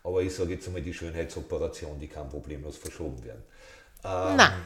Aber 0.04 0.22
ich 0.22 0.36
sage 0.36 0.54
jetzt 0.54 0.68
einmal, 0.68 0.84
die 0.84 0.94
Schönheitsoperation, 0.94 1.98
die 1.98 2.08
kann 2.08 2.30
problemlos 2.30 2.78
verschoben 2.78 3.24
werden. 3.24 3.42
Ähm, 4.04 4.36
Nein. 4.36 4.62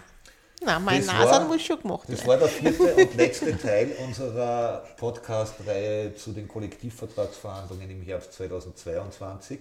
Na, 0.63 0.77
mein 0.77 1.03
Nasen 1.03 1.47
muss 1.47 1.63
schon 1.63 1.81
gemacht 1.81 2.07
werden. 2.07 2.17
Das 2.17 2.27
war 2.27 2.37
der 2.37 2.47
vierte 2.47 2.93
und 2.93 3.15
letzte 3.15 3.57
Teil 3.57 3.91
unserer 4.05 4.85
Podcast-Reihe 4.97 6.13
zu 6.13 6.33
den 6.33 6.47
Kollektivvertragsverhandlungen 6.47 7.89
im 7.89 8.03
Herbst 8.03 8.33
2022. 8.33 9.59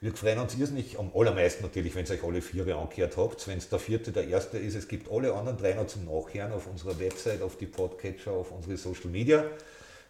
Wir 0.00 0.14
freuen 0.14 0.38
uns 0.38 0.54
irrsinnig, 0.54 1.00
am 1.00 1.10
allermeisten 1.16 1.64
natürlich, 1.64 1.96
wenn 1.96 2.06
ihr 2.06 2.12
euch 2.12 2.22
alle 2.22 2.42
vier 2.42 2.76
angehört 2.76 3.16
habt. 3.16 3.48
Wenn 3.48 3.58
es 3.58 3.68
der 3.68 3.80
vierte 3.80 4.12
der 4.12 4.28
erste 4.28 4.58
ist, 4.58 4.76
es 4.76 4.86
gibt 4.86 5.10
alle 5.10 5.32
anderen 5.34 5.58
drei 5.58 5.72
noch 5.74 5.88
zum 5.88 6.04
Nachhören 6.04 6.52
auf 6.52 6.68
unserer 6.68 6.96
Website, 7.00 7.42
auf 7.42 7.56
die 7.56 7.66
Podcatcher, 7.66 8.30
auf 8.30 8.52
unsere 8.52 8.76
Social 8.76 9.10
Media. 9.10 9.44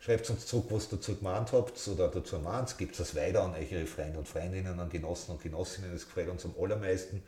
Schreibt 0.00 0.28
uns 0.28 0.44
zurück, 0.44 0.66
was 0.68 0.92
ihr 0.92 0.98
dazu 0.98 1.16
gemeint 1.16 1.52
habt 1.52 1.80
oder 1.88 2.08
dazu 2.08 2.38
meint. 2.40 2.76
Gebt 2.76 3.00
es 3.00 3.16
weiter 3.16 3.42
an 3.42 3.54
eure 3.54 3.86
Freunde 3.86 4.18
und 4.18 4.28
Freundinnen, 4.28 4.78
an 4.78 4.90
Genossen 4.90 5.32
und 5.32 5.42
Genossinnen. 5.42 5.92
Das 5.94 6.04
gefällt 6.04 6.28
uns 6.28 6.44
am 6.44 6.54
allermeisten. 6.60 7.22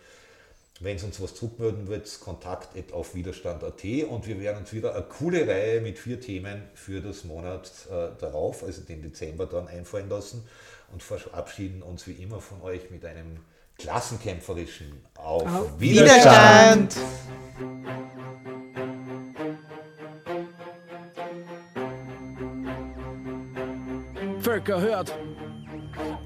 Wenn 0.80 0.96
es 0.96 1.04
uns 1.04 1.22
was 1.22 1.34
zurückmelden 1.34 1.88
wird, 1.88 2.20
kontakt 2.20 2.68
auf 2.92 3.14
widerstand.at 3.14 3.84
und 4.10 4.26
wir 4.26 4.38
werden 4.40 4.58
uns 4.58 4.74
wieder 4.74 4.94
eine 4.94 5.04
coole 5.04 5.48
Reihe 5.48 5.80
mit 5.80 5.98
vier 5.98 6.20
Themen 6.20 6.64
für 6.74 7.00
das 7.00 7.24
Monat 7.24 7.70
äh, 7.90 8.08
darauf, 8.20 8.62
also 8.62 8.82
den 8.82 9.00
Dezember 9.00 9.46
dann 9.46 9.68
einfallen 9.68 10.10
lassen 10.10 10.46
und 10.92 11.02
verabschieden 11.02 11.82
uns 11.82 12.06
wie 12.06 12.12
immer 12.12 12.42
von 12.42 12.60
euch 12.60 12.90
mit 12.90 13.06
einem 13.06 13.38
klassenkämpferischen 13.78 14.92
Auf, 15.16 15.46
auf 15.46 15.80
Widerstand. 15.80 16.94
Widerstand. 16.94 18.06
Völker 24.42 24.80
hört. 24.80 25.14